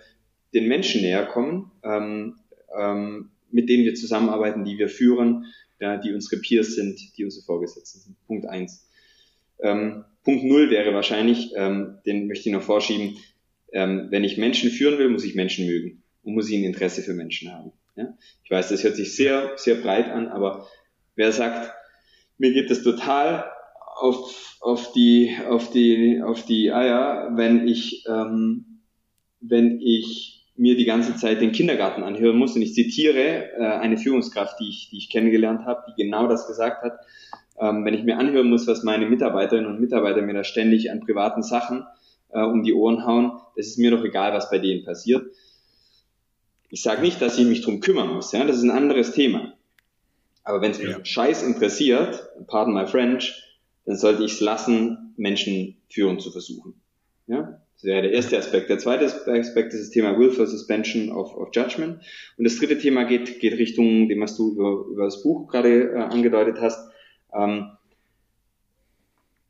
[0.54, 2.36] den Menschen näher kommen, ähm,
[2.78, 5.46] ähm, mit denen wir zusammenarbeiten, die wir führen,
[5.80, 8.28] ja, die unsere Peers sind, die unsere Vorgesetzten sind.
[8.28, 8.88] Punkt eins.
[9.60, 13.18] Ähm, Punkt null wäre wahrscheinlich, ähm, den möchte ich noch vorschieben,
[13.72, 17.02] ähm, wenn ich Menschen führen will, muss ich Menschen mögen und muss ich ein Interesse
[17.02, 17.74] für Menschen haben.
[17.96, 18.18] Ja?
[18.44, 20.68] Ich weiß, das hört sich sehr, sehr breit an, aber
[21.16, 21.72] wer sagt,
[22.38, 23.52] mir geht das total
[23.96, 28.82] auf, auf die, auf die, auf die Eier, wenn ich, ähm,
[29.40, 32.56] wenn ich mir die ganze Zeit den Kindergarten anhören muss.
[32.56, 36.48] Und ich zitiere äh, eine Führungskraft, die ich, die ich kennengelernt habe, die genau das
[36.48, 37.00] gesagt hat.
[37.60, 41.02] Ähm, wenn ich mir anhören muss, was meine Mitarbeiterinnen und Mitarbeiter mir da ständig an
[41.02, 41.86] privaten Sachen
[42.30, 45.26] äh, um die Ohren hauen, das ist mir doch egal, was bei denen passiert.
[46.70, 49.54] Ich sage nicht, dass ich mich drum kümmern muss, ja, das ist ein anderes Thema.
[50.44, 51.06] Aber wenn es mich ja.
[51.06, 53.34] scheiß interessiert, pardon my French,
[53.86, 56.82] dann sollte ich es lassen, Menschen führen zu versuchen.
[57.28, 57.62] Ja?
[57.84, 58.70] Das wäre der erste Aspekt.
[58.70, 62.02] Der zweite Aspekt ist das Thema Will for Suspension of, of Judgment.
[62.38, 65.92] Und das dritte Thema geht, geht Richtung dem, was du über, über das Buch gerade
[65.92, 66.90] äh, angedeutet hast.
[67.34, 67.72] Ähm,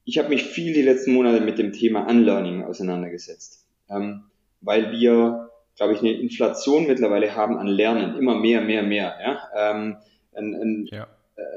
[0.04, 4.24] ich habe mich viel die letzten Monate mit dem Thema Unlearning auseinandergesetzt, ähm,
[4.62, 9.16] weil wir, glaube ich, eine Inflation mittlerweile haben an Lernen, immer mehr, mehr, mehr.
[9.22, 9.42] Ja?
[9.56, 9.98] Ähm,
[10.34, 11.08] ein, ein, ja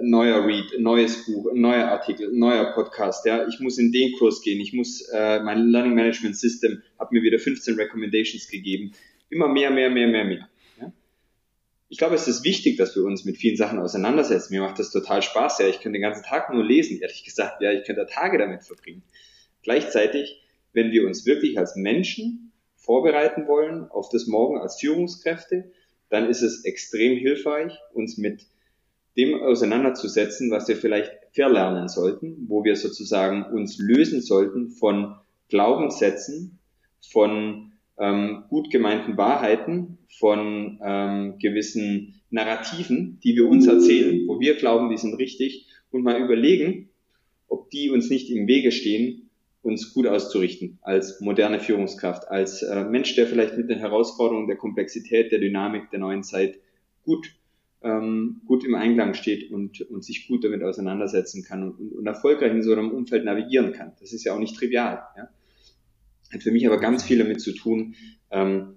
[0.01, 4.61] neuer Read, neues Buch, neuer Artikel, neuer Podcast, ja, ich muss in den Kurs gehen,
[4.61, 8.93] ich muss, äh, mein Learning Management System hat mir wieder 15 Recommendations gegeben.
[9.29, 10.49] Immer mehr, mehr, mehr, mehr, mehr.
[10.81, 10.93] Ja?
[11.89, 14.55] Ich glaube, es ist wichtig, dass wir uns mit vielen Sachen auseinandersetzen.
[14.55, 17.61] Mir macht das total Spaß, ja, ich könnte den ganzen Tag nur lesen, ehrlich gesagt,
[17.61, 19.03] ja, ich könnte Tage damit verbringen.
[19.63, 25.71] Gleichzeitig, wenn wir uns wirklich als Menschen vorbereiten wollen auf das Morgen als Führungskräfte,
[26.09, 28.47] dann ist es extrem hilfreich, uns mit
[29.17, 35.17] dem auseinanderzusetzen, was wir vielleicht verlernen sollten, wo wir sozusagen uns lösen sollten von
[35.49, 36.59] Glaubenssätzen,
[37.11, 44.57] von ähm, gut gemeinten Wahrheiten, von ähm, gewissen Narrativen, die wir uns erzählen, wo wir
[44.57, 46.91] glauben, die sind richtig, und mal überlegen,
[47.49, 49.31] ob die uns nicht im Wege stehen,
[49.63, 54.57] uns gut auszurichten als moderne Führungskraft, als äh, Mensch, der vielleicht mit den Herausforderungen der
[54.57, 56.59] Komplexität, der Dynamik der neuen Zeit
[57.03, 57.35] gut,
[57.83, 62.07] ähm, gut im Einklang steht und, und sich gut damit auseinandersetzen kann und, und, und
[62.07, 63.93] erfolgreich in so einem Umfeld navigieren kann.
[64.01, 65.03] Das ist ja auch nicht trivial.
[65.17, 65.29] Ja?
[66.33, 67.95] Hat für mich aber ganz viel damit zu tun,
[68.31, 68.77] ähm,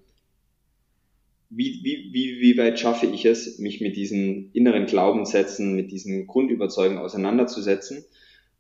[1.50, 6.28] wie, wie, wie, wie weit schaffe ich es, mich mit diesen inneren Glaubenssätzen, mit diesen
[6.28, 8.06] Grundüberzeugungen auseinanderzusetzen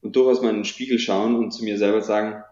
[0.02, 2.44] und durchaus mal in den Spiegel schauen und zu mir selber sagen,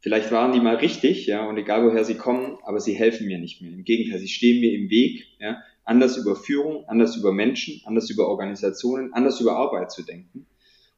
[0.00, 3.38] vielleicht waren die mal richtig, ja, und egal woher sie kommen, aber sie helfen mir
[3.38, 3.70] nicht mehr.
[3.70, 8.10] Im Gegenteil, sie stehen mir im Weg, ja, anders über Führung, anders über Menschen, anders
[8.10, 10.46] über Organisationen, anders über Arbeit zu denken.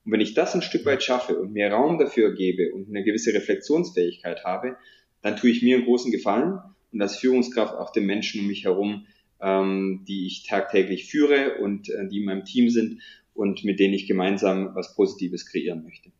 [0.04, 3.04] Und wenn ich das ein Stück weit schaffe und mir Raum dafür gebe und eine
[3.04, 4.76] gewisse Reflexionsfähigkeit habe,
[5.22, 6.58] dann tue ich mir einen großen Gefallen
[6.92, 9.06] und als Führungskraft auch den Menschen um mich herum,
[9.40, 13.00] ähm, die ich tagtäglich führe und äh, die in meinem Team sind
[13.34, 16.10] und mit denen ich gemeinsam was Positives kreieren möchte.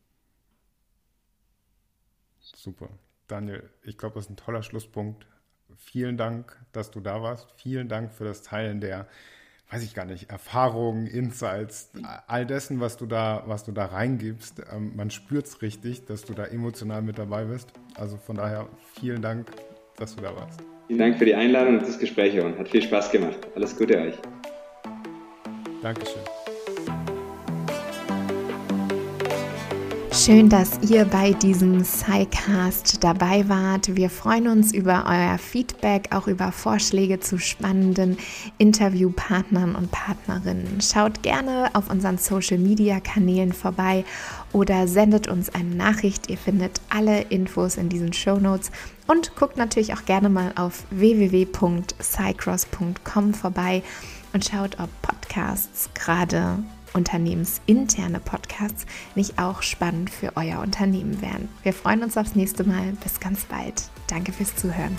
[2.39, 2.89] Super.
[3.27, 5.25] Daniel, ich glaube, das ist ein toller Schlusspunkt.
[5.77, 7.47] Vielen Dank, dass du da warst.
[7.57, 9.07] Vielen Dank für das Teilen der
[9.73, 11.89] weiß ich gar nicht, Erfahrungen, Insights,
[12.27, 14.61] all dessen, was du da, was du da reingibst.
[14.71, 17.69] Ähm, man spürt es richtig, dass du da emotional mit dabei bist.
[17.95, 18.67] Also von daher
[18.99, 19.51] vielen Dank,
[19.97, 20.59] dass du da warst.
[20.87, 23.39] Vielen Dank für die Einladung und das Gespräch, und Hat viel Spaß gemacht.
[23.55, 24.15] Alles Gute euch.
[25.81, 26.21] Dankeschön.
[30.25, 33.97] Schön, dass ihr bei diesem SciCast dabei wart.
[33.97, 38.15] Wir freuen uns über euer Feedback, auch über Vorschläge zu spannenden
[38.57, 40.79] Interviewpartnern und Partnerinnen.
[40.79, 44.05] Schaut gerne auf unseren Social-Media-Kanälen vorbei
[44.53, 46.29] oder sendet uns eine Nachricht.
[46.29, 48.71] Ihr findet alle Infos in diesen Show Notes
[49.07, 53.83] und guckt natürlich auch gerne mal auf www.cycross.com vorbei
[54.31, 56.59] und schaut, ob Podcasts gerade
[56.93, 58.85] unternehmensinterne Podcasts
[59.15, 61.49] nicht auch spannend für euer Unternehmen wären.
[61.63, 62.93] Wir freuen uns aufs nächste Mal.
[63.03, 63.83] Bis ganz bald.
[64.07, 64.97] Danke fürs Zuhören.